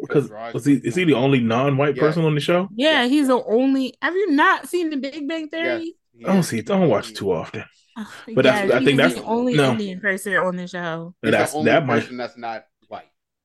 [0.00, 2.02] Because was he is he the only non-white Yeah.
[2.02, 2.68] person on the show?
[2.74, 3.08] Yeah, Yeah.
[3.08, 3.94] he's the only.
[4.02, 5.94] Have you not seen the Big Bang Yes, Theory?
[6.18, 6.70] he I don't see it.
[6.70, 7.64] I don't watch too often.
[8.34, 9.72] But that's- I think that's- the only no.
[9.72, 11.14] Indian person on the show.
[11.22, 12.64] That's the only that might person that's not white.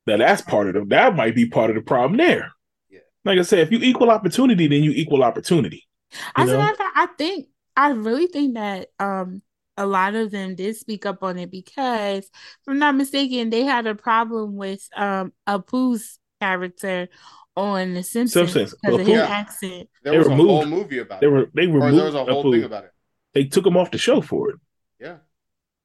[0.07, 2.51] Now that's part of the that might be part of the problem there.
[2.89, 2.99] Yeah.
[3.25, 5.87] Like I said, if you equal opportunity, then you equal opportunity.
[6.35, 6.57] As a know?
[6.57, 9.41] matter of fact, I think I really think that um
[9.77, 13.63] a lot of them did speak up on it because, if I'm not mistaken, they
[13.63, 17.07] had a problem with um Apu's character
[17.55, 18.75] on The Simpsons Simpsons.
[18.81, 19.25] because of Apu- his Yeah.
[19.27, 19.89] accent.
[20.03, 21.29] There They was a whole movie about They it.
[21.29, 22.51] were they Or removed there was a whole Apu.
[22.51, 22.91] thing about it.
[23.33, 24.55] They took him off the show for it.
[24.99, 25.17] Yeah.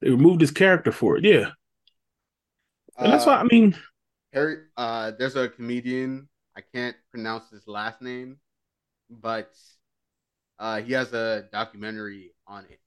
[0.01, 1.23] They removed his character for it.
[1.25, 1.51] Yeah,
[2.97, 3.75] and that's Uh, why I mean,
[4.33, 6.27] Hari, uh, there's a comedian.
[6.55, 8.37] I can't pronounce his last name,
[9.09, 9.53] but
[10.59, 12.79] uh, he has a documentary on it.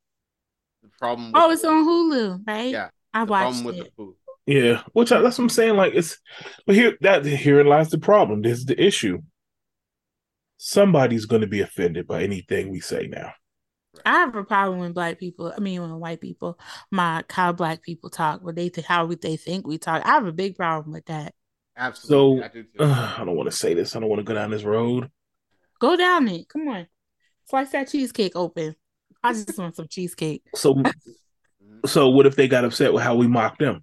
[0.82, 1.32] The problem.
[1.32, 1.68] With Oh, it's Pooh.
[1.68, 2.70] on Hulu, right?
[2.72, 3.84] Yeah, I The watched problem with it.
[3.84, 4.16] the Pooh.
[4.46, 4.82] yeah.
[4.92, 5.76] Which I, that's what I'm saying.
[5.76, 6.18] Like it's,
[6.66, 8.42] but here that here lies the problem.
[8.42, 9.18] This is the issue.
[10.58, 13.32] Somebody's going to be offended by anything we say now.
[14.06, 16.58] I have a problem when black people, I mean, when white people
[16.90, 20.04] mock how black people talk, what they think, how we, they think we talk.
[20.04, 21.34] I have a big problem with that.
[21.76, 22.82] Absolutely, So I do too.
[22.84, 23.96] uh, I don't want to say this.
[23.96, 25.10] I don't want to go down this road.
[25.80, 26.48] Go down it.
[26.48, 26.86] Come on.
[27.46, 28.76] Slice that cheesecake open.
[29.22, 30.42] I just want some cheesecake.
[30.54, 30.74] So
[31.62, 31.86] Mhm.
[31.86, 33.82] so what if they got upset with how we mocked them?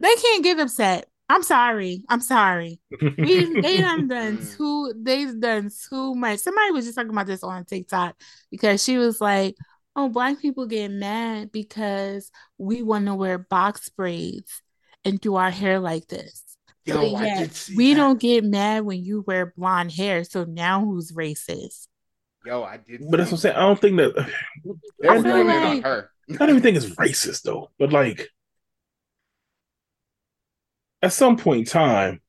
[0.00, 1.09] They can't get upset.
[1.30, 2.02] I'm sorry.
[2.08, 2.80] I'm sorry.
[3.00, 4.92] We, they done done too.
[4.96, 6.40] They've done too much.
[6.40, 8.16] Somebody was just talking about this on TikTok
[8.50, 9.56] because she was like,
[9.94, 14.62] "Oh, black people get mad because we want to wear box braids
[15.04, 16.44] and do our hair like this."
[16.84, 18.00] Yo, But yet, we that.
[18.00, 20.24] don't get mad when you wear blonde hair.
[20.24, 21.86] So now who's racist?
[22.44, 23.02] Yo, I did.
[23.10, 23.56] But that's what I'm saying.
[23.56, 24.16] I don't think that.
[25.08, 26.10] I feel doing it on like- her.
[26.30, 27.70] I don't even think it's racist though.
[27.78, 28.28] But like,
[31.02, 32.20] at some point in time,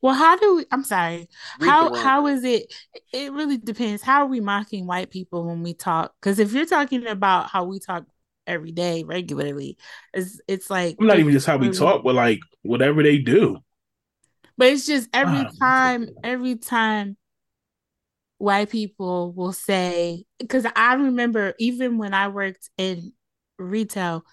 [0.00, 0.66] Well, how do we?
[0.70, 1.28] I'm sorry.
[1.56, 2.72] Read how how is it?
[3.12, 4.02] It really depends.
[4.02, 6.14] How are we mocking white people when we talk?
[6.20, 8.04] Because if you're talking about how we talk
[8.46, 9.76] every day regularly,
[10.14, 13.58] it's it's like I'm not even just how we talk, but like whatever they do.
[14.56, 17.16] But it's just every Ah, time, every time
[18.38, 23.12] white people will say, because I remember even when I worked in
[23.58, 24.24] retail,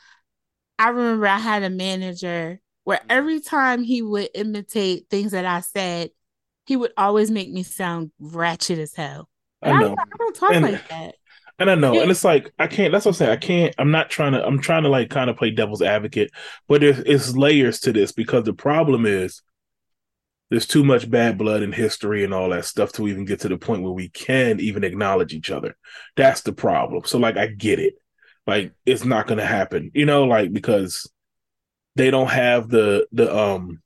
[0.80, 3.08] I remember I had a manager where mm-hmm.
[3.12, 6.12] every time he would imitate things that I said,
[6.66, 9.28] he would always make me sound ratchet as hell.
[9.62, 11.16] I And I, know, I don't talk And- like that.
[11.60, 12.02] and I know, Yeah.
[12.04, 12.92] and it's like I can't.
[12.92, 13.32] That's what I'm saying.
[13.32, 13.76] I can't.
[13.78, 14.46] I'm not trying to.
[14.46, 16.32] I'm trying to like kind of play devil's advocate,
[16.68, 19.42] but there's it's layers to this because the problem is
[20.52, 23.50] there's too much bad blood in history and all that stuff to even get to
[23.50, 25.76] the point where we can even acknowledge each other.
[26.16, 27.04] That's the problem.
[27.06, 27.96] So like I get it.
[28.46, 29.90] Like it's not going to happen.
[29.96, 31.10] You know, like because
[31.96, 33.82] they don't have the the um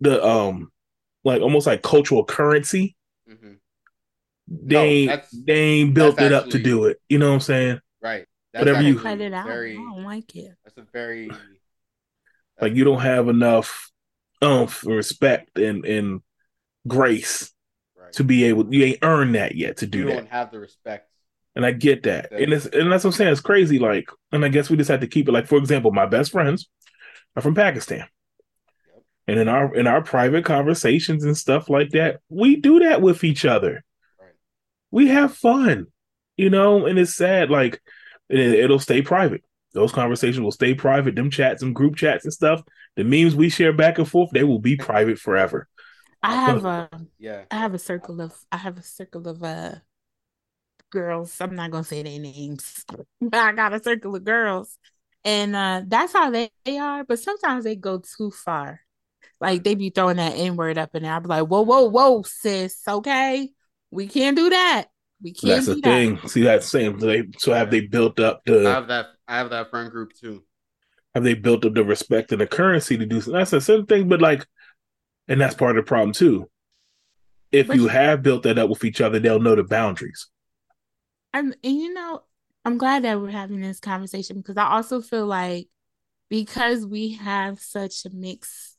[0.00, 0.70] the um
[1.24, 2.96] like almost like cultural currency.
[3.28, 3.58] Mhm.
[4.48, 4.74] They
[5.06, 7.00] No, ain't, they ain't built that's it up to do it.
[7.08, 7.80] You know what I'm saying?
[8.00, 8.26] Right.
[8.52, 9.46] Whatever you- actually Cut it out.
[9.46, 10.54] Very, I don't like it.
[10.64, 11.30] that's a very.
[12.60, 13.90] Like you don't have enough
[14.40, 16.22] umph, respect, and and
[16.86, 17.52] grace
[17.96, 18.12] Right.
[18.14, 18.72] to be able.
[18.72, 20.10] You ain't earned that yet to you do that.
[20.10, 21.10] You don't have the respect.
[21.56, 22.30] And I get that.
[22.30, 23.32] That- And it's and that's what I'm saying.
[23.32, 23.78] It's crazy.
[23.80, 25.32] Like, and I guess we just have to keep it.
[25.32, 26.68] Like, for example, my best friends
[27.34, 28.04] are from Pakistan.
[28.94, 29.02] Yep.
[29.26, 33.24] And in our in our private conversations and stuff like that, we do that with
[33.24, 33.82] each other.
[34.20, 34.30] Right.
[34.92, 35.86] We have fun,
[36.36, 37.50] you know, and it's sad.
[37.50, 37.80] Like
[38.28, 39.42] it, it'll stay private.
[39.72, 41.16] Those conversations will stay private.
[41.16, 42.62] Them chats and group chats and stuff,
[42.96, 45.68] the memes we share back and forth, they will be private forever.
[46.22, 46.88] I have a
[47.18, 47.44] Yeah.
[47.50, 49.76] I have a circle of I have a circle of uh
[50.90, 51.36] girls.
[51.40, 52.84] I'm not gonna say their names,
[53.20, 54.78] but I got a circle of girls,
[55.24, 57.04] and uh that's how they, they are.
[57.04, 58.80] But sometimes they go too far.
[59.40, 61.12] Like they be throwing that N word up in there.
[61.12, 62.80] I'd be like, whoa, whoa, whoa, sis.
[62.86, 63.50] Okay.
[63.90, 64.86] We can't do that.
[65.22, 66.28] We can't That's the thing.
[66.28, 67.00] See that same.
[67.00, 68.66] So, they, so have they built up the?
[68.66, 69.06] I have that.
[69.28, 70.44] I have that friend group too.
[71.14, 73.20] Have they built up the respect and the currency to do?
[73.20, 73.38] Something?
[73.38, 74.46] That's a certain thing, but like,
[75.28, 76.50] and that's part of the problem too.
[77.52, 80.28] If you you- have built that up with each other, they'll know the boundaries.
[81.36, 82.22] And, and you know,
[82.64, 85.68] I'm glad that we're having this conversation because I also feel like
[86.30, 88.76] because we have such a mix,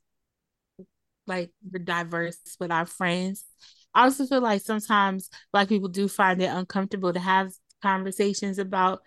[1.27, 3.45] like we're diverse with our friends,
[3.93, 7.51] I also feel like sometimes Black people do find it uncomfortable to have
[7.83, 9.01] conversations about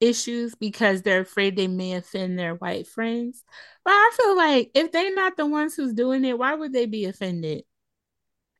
[0.00, 3.44] issues because they're afraid they may offend their white friends.
[3.84, 6.86] But I feel like if they're not the ones who's doing it, why would they
[6.86, 7.62] be offended?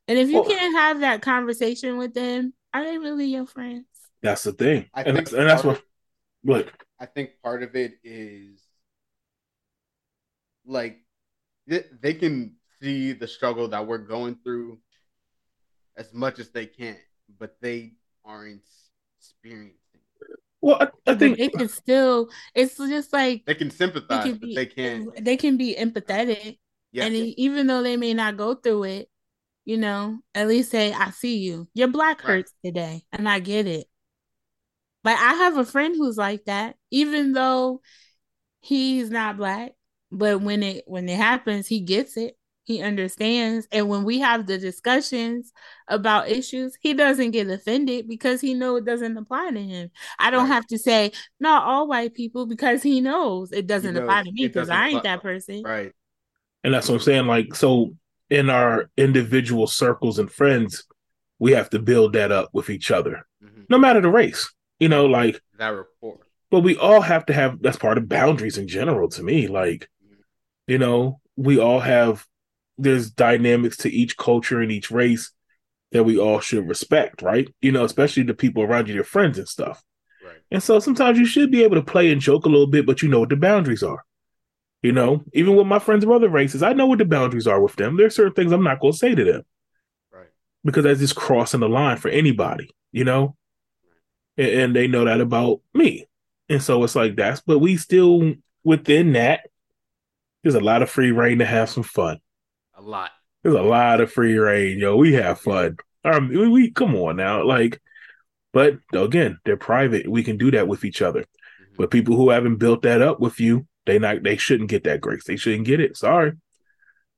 [0.06, 3.86] And if you Well- can't have that conversation with them, are they really your friends?
[4.26, 5.76] That's the thing, I and think that's, and that's what.
[5.76, 5.82] of-
[6.44, 8.60] Look, I think part of it is
[10.66, 10.98] like
[11.68, 14.78] they, they can see the struggle that we're going through
[15.96, 16.96] as much as they can,
[17.38, 17.92] but they
[18.24, 18.62] aren't
[19.20, 19.78] experiencing.
[19.94, 20.38] it.
[20.60, 24.24] well, I, I But think they can still it's just like They can they sympathize,
[24.24, 25.24] can but be they can't.
[25.24, 26.58] they can be empathetic
[26.90, 29.08] Yeah, and even though they may not go through it
[29.64, 32.38] you know at least say i see you your black Right.
[32.38, 33.86] hurts today and i get it
[35.06, 37.80] like i have a friend who's like that even though
[38.60, 39.72] he's not black
[40.12, 44.46] but when it when it happens he gets it he understands and when we have
[44.46, 45.52] the discussions
[45.88, 50.30] about issues he doesn't get offended because he know it doesn't apply to him i
[50.30, 50.54] don't Right.
[50.54, 54.32] have to say not all white people because he knows it doesn't knows apply to
[54.32, 55.92] me because i ain't apply- that person right.
[56.64, 57.26] And that's what I'm saying.
[57.28, 57.94] Like, so
[58.28, 60.82] in our individual circles and friends,
[61.38, 63.66] we have to build that up with each other, Mhm.
[63.70, 64.52] no matter the race.
[64.78, 66.18] You know, like, That rapport.
[66.50, 69.46] but we all have to have that's part of boundaries in general to me.
[69.48, 69.88] Like,
[70.66, 72.26] you know, we all have
[72.78, 75.32] there's dynamics to each culture and each race
[75.92, 77.48] that we all should respect, right?
[77.62, 79.82] You know, especially the people around you, your friends and stuff.
[80.22, 80.36] Right.
[80.50, 83.00] And so sometimes you should be able to play and joke a little bit, but
[83.00, 84.04] you know what the boundaries are.
[84.82, 87.60] You know, even with my friends of other races, I know what the boundaries are
[87.62, 87.96] with them.
[87.96, 89.42] There are certain things I'm not going to say to them
[90.12, 90.28] Right.
[90.64, 93.36] because that's just crossing the line for anybody, you know?
[94.36, 96.06] And, and they know that about me.
[96.48, 98.34] And so it's like that's, but we still
[98.64, 99.48] within that,
[100.42, 102.18] there's a lot of free reign to have some fun.
[102.76, 103.10] A lot.
[103.42, 104.96] There's a lot of free reign, yo.
[104.96, 105.76] We have fun.
[106.04, 107.80] Um, we, we come on now, like,
[108.52, 110.08] but again, they're private.
[110.08, 111.20] We can do that with each other.
[111.20, 111.76] Mhm.
[111.78, 115.00] But people who haven't built that up with you, they not they shouldn't get that
[115.00, 115.24] grace.
[115.24, 115.96] They shouldn't get it.
[115.96, 116.32] Sorry,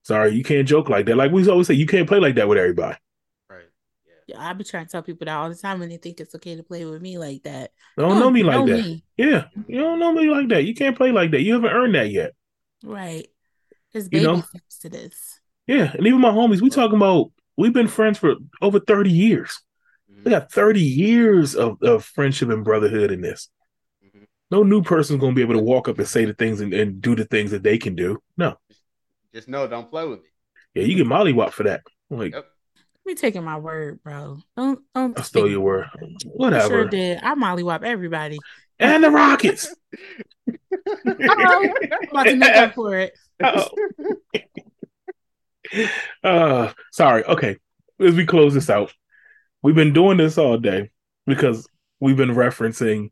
[0.02, 1.16] sorry, you can't joke like that.
[1.16, 2.96] Like we always say, you can't play like that with everybody.
[4.28, 4.34] Right.
[4.36, 4.42] Yeah.
[4.42, 6.34] Yeah, I be trying to tell people that all the time when they think it's
[6.34, 7.70] okay to play with me like that.
[7.96, 8.82] They don't know me like know that.
[8.84, 9.04] me.
[9.16, 10.64] Yeah, you don't know me like that.
[10.64, 11.42] You can't play like that.
[11.42, 12.34] You haven't earned that yet.
[12.84, 13.26] Right.
[13.92, 14.40] There's You know?
[14.42, 15.40] steps to this.
[15.66, 19.60] Yeah, and even my homies, we talking about we've been friends for over thirty years.
[20.10, 20.24] Mhm.
[20.24, 23.48] We got thirty years of, of friendship and brotherhood in this.
[24.04, 24.26] Mhm.
[24.50, 27.00] No new person's gonna be able to walk up and say the things and, and
[27.02, 28.22] do the things that they can do.
[28.36, 28.56] No,
[29.34, 30.28] Just know, don't play with me.
[30.74, 31.82] yeah, you get mollywop for that.
[32.10, 32.46] Like Yep.
[33.08, 34.36] Me taking my word, bro.
[34.54, 35.86] Don't don't I stole your word.
[35.94, 36.68] I Whatever.
[36.68, 37.18] sure did.
[37.22, 38.38] I mollywop everybody.
[38.78, 39.74] And the Rockets.
[41.06, 41.72] I'm
[42.10, 43.14] about to make up for it.
[46.22, 47.24] Uh sorry.
[47.24, 47.56] Okay.
[47.98, 48.92] As we close this out,
[49.62, 50.90] we've been doing this all day
[51.26, 51.66] because
[52.00, 53.10] we've been referencing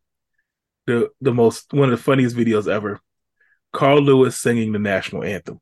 [0.87, 3.01] the the most one of the funniest videos ever.
[3.73, 5.59] Carl Lewis singing the national anthem.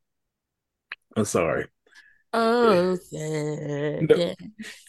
[1.15, 1.67] I'm sorry.
[2.37, 4.09] Oh, sad.
[4.09, 4.33] No.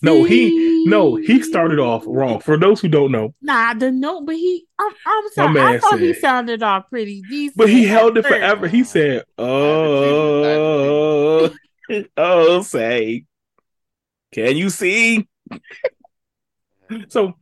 [0.03, 2.41] No, he no, he started off wrong.
[2.41, 5.49] For those who don't know, Nah, the note, but he, I'm, I'm sorry.
[5.49, 7.57] I man thought he sounded all pretty decent.
[7.57, 8.35] but he held it first.
[8.35, 8.67] forever.
[8.67, 11.55] He said, "Oh,
[12.17, 13.25] oh, say,
[14.33, 15.29] can you see?"
[17.09, 17.35] So,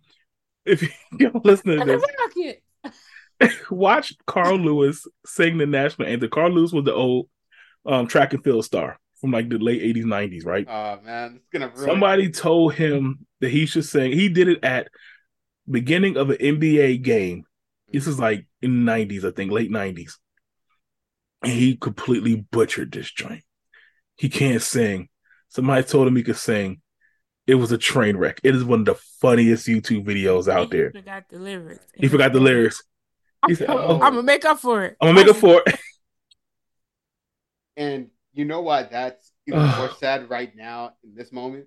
[0.66, 0.82] if
[1.18, 2.02] you're listening to And
[3.40, 6.30] this, watch Carl Lewis sing the national anthem.
[6.30, 7.28] Carl Lewis was the old
[7.86, 10.66] um, track and field star from like the late 80s, 90s, right?
[10.68, 11.88] Oh man, it's gonna ruin.
[11.88, 14.12] Somebody told him that he should sing.
[14.12, 14.88] He did it at
[15.66, 17.44] beginning of an NBA game.
[17.90, 20.18] This is like in the 90s, I think, late 90s.
[21.42, 23.42] And he completely butchered this joint.
[24.16, 25.08] He can't sing.
[25.48, 26.82] Somebody told him he could sing.
[27.46, 28.40] It was a train wreck.
[28.44, 30.90] It is one of the funniest YouTube videos out And he there.
[30.92, 31.86] forgot the lyrics.
[31.94, 32.82] He forgot the lyrics.
[33.46, 33.78] He said, oh.
[33.78, 34.96] I'm, "Oh, gonna make up for it.
[35.00, 35.80] I'm gonna make up for it.
[37.76, 41.66] And you know why that's even more sad right now in this moment?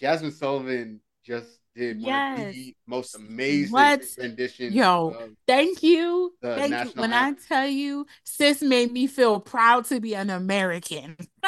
[0.00, 4.02] Jazmine Sullivan just did one of the most amazing What?
[4.18, 4.74] renditions.
[4.74, 6.34] Yo, Thank you.
[6.42, 6.90] Thank you.
[7.00, 7.12] When anthem.
[7.12, 11.16] I tell you, sis made me feel proud to be an American.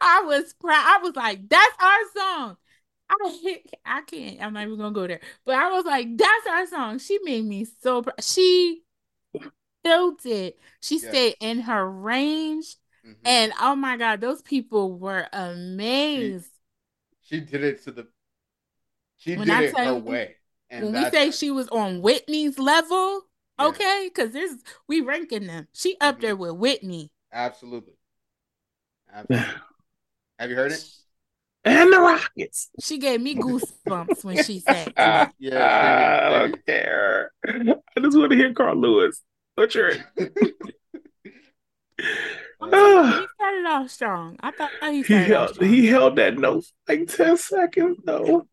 [0.00, 0.84] I was proud.
[0.84, 2.56] I was like, that's our song.
[3.10, 4.42] I I can't.
[4.42, 5.20] I'm not even gonna go there.
[5.44, 6.98] But I was like, that's our song.
[6.98, 8.22] She made me so proud.
[8.22, 8.82] She
[9.86, 10.58] killed it.
[10.80, 11.08] She Yes.
[11.08, 12.76] stayed in her range.
[13.06, 13.16] Mhm.
[13.24, 16.50] And oh my God, those people were amazed.
[17.22, 18.06] she did it to the.
[19.16, 20.36] She When did I it her you- way.
[20.70, 23.22] And when we say she was on Whitney's level,
[23.58, 23.66] Yeah.
[23.66, 24.56] okay, because there's
[24.88, 25.66] we ranking them.
[25.72, 26.20] She up Mhm.
[26.20, 27.10] there with Whitney.
[27.32, 27.94] absolutely,
[29.12, 29.52] absolutely.
[30.38, 30.84] Have you heard it?
[31.64, 32.70] And the Rockets.
[32.80, 35.34] She gave me goosebumps when she said that.
[35.38, 37.32] Yeah, I don't care.
[37.44, 39.20] I just want to hear Carl Lewis.
[39.56, 40.54] Butcher it.
[42.60, 43.20] I'm Ah.
[43.20, 44.36] he started off strong.
[44.40, 48.46] I thought he He started off held he held that note like 10 seconds though.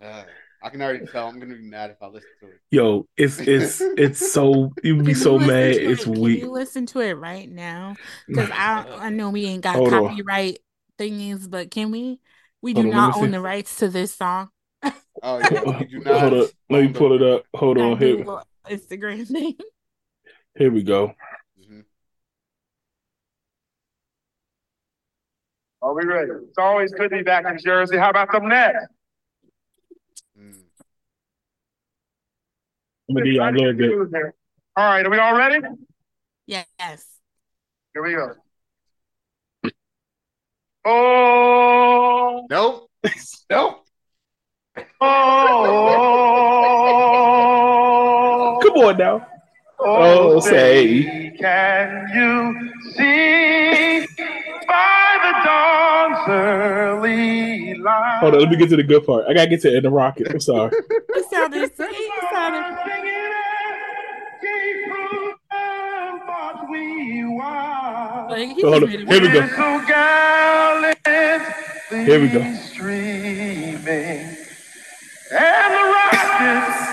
[0.00, 0.24] Uh,
[0.62, 1.28] I can already tell.
[1.28, 2.60] I'm gonna be mad if I listen to it.
[2.70, 5.72] Yo, it's it's it's so you'd be Can you so mad.
[5.74, 6.14] to It's it?
[6.14, 6.40] Can weak.
[6.40, 7.96] you listen to it right now?
[8.26, 10.04] Because I I know we ain't got Hold on.
[10.04, 10.58] copyright
[10.98, 12.20] thingies, but can we?
[12.62, 13.32] We do Hold not me own see.
[13.32, 14.50] the rights to this song.
[15.22, 16.20] Oh yeah, we do not.
[16.20, 16.50] Hold up.
[16.70, 17.44] Let me pull it up.
[17.54, 17.98] Hold on.
[17.98, 19.56] That Here, Google Instagram thing.
[20.56, 21.14] Here we go.
[21.60, 21.84] Mhm.
[25.80, 26.30] Are we ready?
[26.48, 27.96] It's always good to be back in Jersey.
[27.96, 28.86] How about them Nets?
[30.38, 30.64] Mm.
[33.08, 34.34] I'm gonna give y'all a little bit.
[34.76, 35.66] All right, are we all ready?
[36.46, 37.06] Yes.
[37.94, 38.34] Here we go.
[40.84, 42.90] Oh, Nope.
[43.50, 43.86] Nope.
[45.00, 45.98] oh,
[48.62, 49.31] Come on now.
[49.84, 51.34] Oh, oh say.
[51.38, 54.06] can you see
[54.66, 58.18] by the dawn's early light?
[58.20, 59.24] Hold on, let me get to the good part.
[59.28, 60.28] I gotta get to in the rocket.
[60.30, 60.72] I'm sorry.
[61.14, 63.04] He sounded so he sounded like
[68.54, 68.88] he Hold on.
[68.88, 69.42] Here we go.
[71.90, 72.54] Here we go.
[72.54, 74.36] Streaming.
[75.30, 76.91] And the rockets,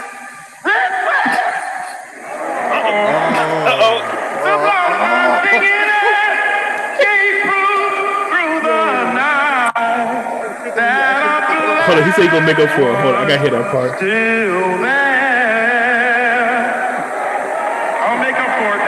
[10.69, 12.95] Hold on, he said he gonna make up for it.
[13.01, 13.97] Hold on, I gotta hear that part.
[13.97, 15.09] still there.
[18.03, 18.81] I'll make up for it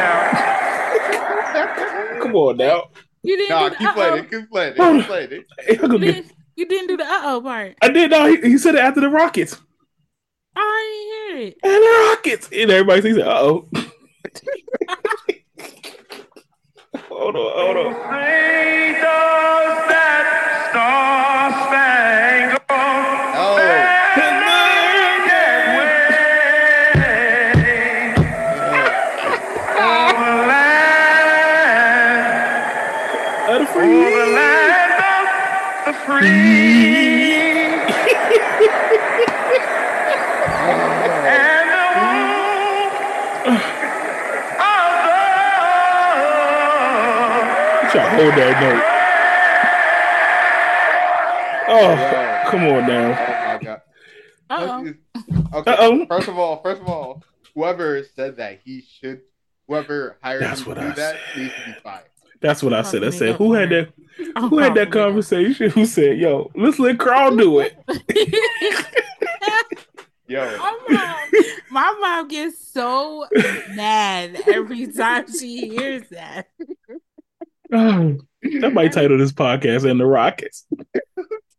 [2.14, 2.20] now.
[2.22, 2.90] Come on now.
[3.24, 4.18] You didn't Nah, do the keep playing uh-oh.
[4.18, 4.30] it.
[4.30, 4.78] Keep playing it.
[4.78, 5.46] Keep playing it.
[5.70, 7.76] You gonna get- didn't, you didn't do the uh oh part.
[7.82, 9.60] I did no, he, he said it after the Rockets.
[10.56, 11.58] I didn't hear it.
[11.64, 12.50] And the Rockets.
[12.52, 13.68] And everybody says, uh oh.
[17.10, 17.94] Hold on, hold on.
[18.12, 20.26] Say does that
[20.70, 22.62] star spangled
[23.34, 23.58] Oh.
[23.58, 24.22] banner
[48.28, 48.84] of the Try to hold that note.
[51.74, 51.92] Oh,
[52.46, 52.50] Yo.
[52.52, 53.08] come on now.
[53.12, 53.82] Oh my god.
[54.50, 55.58] Uh oh.
[55.60, 55.72] Okay.
[55.72, 56.06] Uh-oh.
[56.08, 57.24] First of all, first of all,
[57.56, 59.22] whoever said that he should,
[59.68, 61.42] whoever hired That's him what to do I that said.
[61.42, 62.06] needs to be fired.
[62.42, 63.04] That's what I said.
[63.04, 63.94] I said, who had that?
[64.50, 65.70] Who had that conversation?
[65.70, 67.78] Who said, "Yo, let's let Carl do it"?
[70.28, 73.26] Yo, my mom, my mom gets so
[73.76, 76.48] mad every time she hears that.
[77.72, 78.18] Oh,
[78.62, 80.66] that might title this podcast "And the Rockets."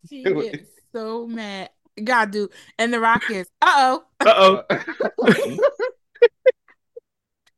[0.08, 0.52] She Do it.
[0.52, 1.70] gets so mad.
[2.02, 2.48] God do.
[2.78, 3.48] And the Rockets.
[3.62, 4.04] Uh oh.
[4.20, 5.58] Uh oh,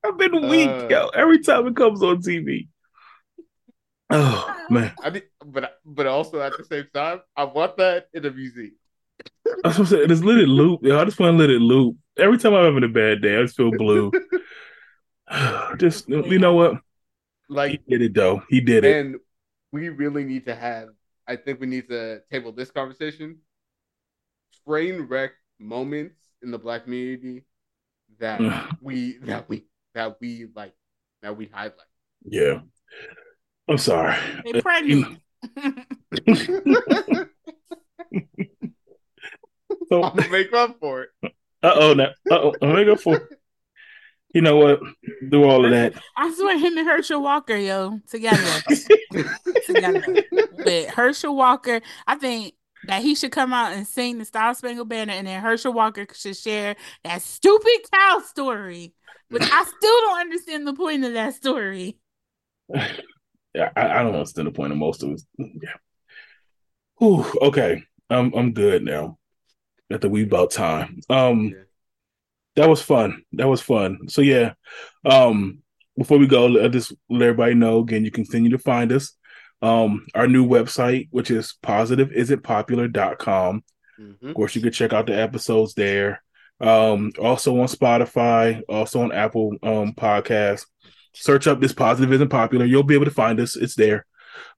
[0.05, 0.87] I've been weak, Uh.
[0.91, 1.09] yo.
[1.09, 2.69] Every time it comes on TV.
[4.11, 8.25] Oh man, I mean, but but also at the same time, I want that in
[8.27, 8.73] a museum.
[9.63, 10.11] that's what I'm saying.
[10.11, 10.81] It's let it loop.
[10.83, 11.97] Yo, I just want to let it loop.
[12.19, 14.13] Every time I'm having a bad day, I just feel blue.
[15.79, 16.75] just you know what?
[17.63, 18.43] He did it though.
[18.49, 18.97] He did it.
[18.97, 19.17] and
[19.73, 20.89] we really need to have.
[21.27, 23.39] I think we need to table this conversation.
[24.67, 27.45] Train wreck moments in the black community
[28.19, 28.41] that
[28.81, 30.75] we that we that we like
[31.23, 31.73] that we highlight.
[32.25, 32.61] Yeah.
[33.69, 34.17] I'm sorry.
[34.45, 35.19] They pregnant.
[35.57, 35.63] So
[40.03, 41.11] I'm gonna make up for it.
[41.63, 42.09] Uh oh, now.
[42.31, 43.29] Uh oh, I'm gonna go for.
[44.35, 44.81] You know what?
[45.31, 45.95] Do all of that.
[46.17, 48.63] I swear him and Herschel Walker, yo, together.
[49.67, 50.03] together.
[50.59, 52.55] With Herschel Walker, I think
[52.89, 56.05] that he should come out and sing the Star Spangled Banner, and then Herschel Walker
[56.13, 56.75] should share
[57.05, 58.93] that stupid cow story,
[59.31, 61.99] which I still don't understand the point of that story.
[63.57, 65.23] Yeah, I, I don't understand the point of most of it.
[65.39, 65.77] Yeah.
[66.99, 67.85] Whew, okay.
[68.11, 69.19] I'm I'm good now.
[69.93, 70.99] At the wee about time.
[71.09, 71.63] Um Yeah.
[72.57, 73.23] That was fun.
[73.33, 74.09] That was fun.
[74.09, 74.55] So yeah.
[75.05, 75.59] Um
[75.97, 79.17] before we go, let just let everybody know again, you continue to find us.
[79.63, 83.63] Um our new website, which is positiveisn'tpopular.com.
[84.01, 84.29] Mhm.
[84.29, 86.23] Of course, you can check out the episodes there.
[86.61, 90.67] Um, also on Spotify, also on Apple um Podcasts.
[91.13, 92.65] Search up this positive isn't popular.
[92.65, 93.55] You'll be able to find us.
[93.57, 94.05] It's there.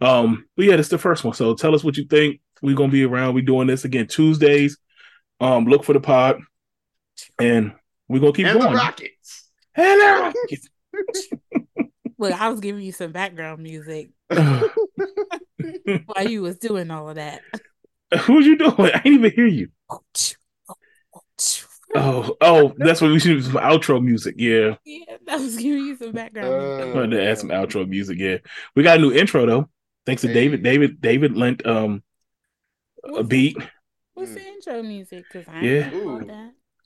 [0.01, 1.35] Um, but yeah, that's the first one.
[1.35, 2.41] So tell us what you think.
[2.63, 3.35] We're gonna be around.
[3.35, 4.79] We're doing this again Tuesdays.
[5.39, 6.41] Um, look for the pod,
[7.39, 7.73] and
[8.09, 8.75] we're gonna keep And the going.
[8.77, 9.51] Rockets.
[9.75, 10.69] And the Rockets.
[12.19, 17.43] Look, I was giving you some background music while you was doing all of that.
[18.23, 18.75] Who's you doing?
[18.79, 19.69] I didn't even hear you.
[21.95, 24.35] Oh, oh, that's what we should do some outro music.
[24.39, 24.77] Yeah.
[24.85, 26.87] Yeah, that was giving you some background music.
[26.87, 28.19] I'm going to add some outro music.
[28.19, 28.39] Yeah,
[28.75, 29.69] we got a new intro though.
[30.05, 30.35] Thanks to Hey.
[30.35, 30.63] David.
[30.63, 31.01] David.
[31.01, 32.03] David lent um
[33.05, 33.57] a beat.
[33.59, 33.67] The,
[34.15, 35.25] what's the intro music?
[35.31, 35.91] Because I Yeah.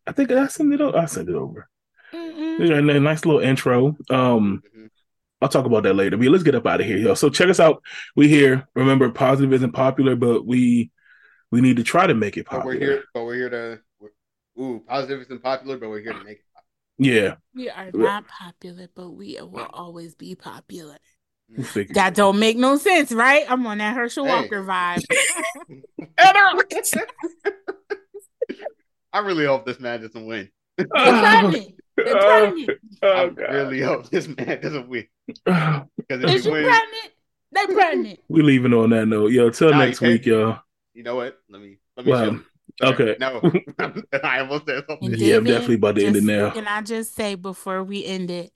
[0.08, 0.26] Ain't know Ooh.
[0.26, 0.32] that.
[0.32, 0.80] I think I sent it.
[0.80, 1.68] o- I sent it over.
[2.12, 3.96] Yeah, a nice little intro.
[4.10, 4.90] Um, Mhm.
[5.40, 6.16] I'll talk about that later.
[6.18, 7.14] But let's get up out of here, yo.
[7.14, 7.82] So check us out.
[8.16, 8.68] We here.
[8.74, 10.90] Remember, positive isn't popular, but we
[11.50, 12.74] we need to try to make it popular.
[12.74, 13.04] But we're here.
[13.14, 13.80] But we're here to.
[14.00, 16.44] We're, ooh, positive isn't popular, but we're here to make it.
[16.54, 16.60] popular.
[16.98, 20.98] Yeah, We are not popular, but we will always be popular.
[21.94, 23.44] That don't make no sense, right?
[23.50, 24.42] I'm on that Herschel Hey.
[24.42, 25.02] Walker vibe.
[29.12, 30.48] I really hope this man doesn't win.
[30.76, 31.74] They're pregnant.
[31.96, 32.70] They're pregnant.
[33.02, 33.52] I Oh, God.
[33.54, 35.06] really hope this man doesn't win
[35.46, 37.12] Oh, because Is if he wins, pregnant?
[37.52, 38.20] They pregnant.
[38.28, 39.50] we leaving on that note, yo.
[39.50, 40.58] Till Nah, next you week, yo.
[40.94, 41.38] you know what?
[41.48, 42.40] Let me let me Well,
[42.80, 42.86] show.
[42.88, 43.16] okay.
[43.18, 43.40] No,
[44.24, 45.12] I almost said something.
[45.12, 46.50] And Yeah, I'm definitely about to end it now.
[46.50, 48.52] Can I just say before we end it,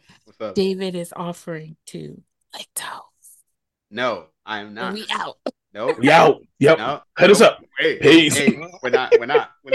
[0.55, 2.23] David is offering to
[2.55, 3.01] like toes.
[3.91, 4.93] No, I am not.
[4.95, 5.37] We out.
[5.73, 6.41] No, We out.
[6.61, 6.79] Yep.
[6.79, 7.59] No, Hit us up.
[7.79, 8.37] Hey, Peace.
[8.37, 9.13] hey, we're not.
[9.19, 9.51] We're not.
[9.65, 9.73] We're